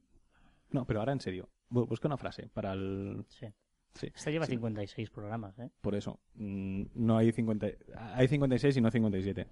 No, 0.71 0.85
pero 0.87 1.01
ahora 1.01 1.13
en 1.13 1.21
serio. 1.21 1.49
Bu- 1.71 1.89
Busca 1.89 2.09
una 2.09 2.19
frase 2.19 2.49
para 2.49 2.73
el. 2.75 3.25
Sí. 3.29 3.47
Sí. 3.95 4.11
Esta 4.15 4.31
lleva 4.31 4.45
sí, 4.45 4.53
56 4.53 5.09
programas, 5.11 5.59
¿eh? 5.59 5.71
Por 5.81 5.95
eso. 5.95 6.21
Mm, 6.35 6.83
No 6.95 7.17
hay 7.17 7.33
50. 7.33 7.67
Hay 8.15 8.29
56 8.29 8.77
y 8.77 8.81
no 8.83 8.91
57. 8.91 9.49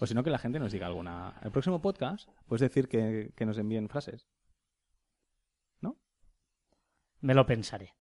O 0.00 0.06
si 0.06 0.14
no, 0.14 0.24
que 0.24 0.30
la 0.30 0.38
gente 0.38 0.58
nos 0.58 0.72
diga 0.72 0.86
alguna. 0.88 1.38
El 1.42 1.52
próximo 1.52 1.80
podcast, 1.80 2.28
puedes 2.46 2.62
decir 2.62 2.88
que, 2.88 3.32
que 3.36 3.46
nos 3.46 3.58
envíen 3.58 3.88
frases. 3.88 4.26
Me 7.22 7.34
lo 7.34 7.46
pensaré. 7.46 7.94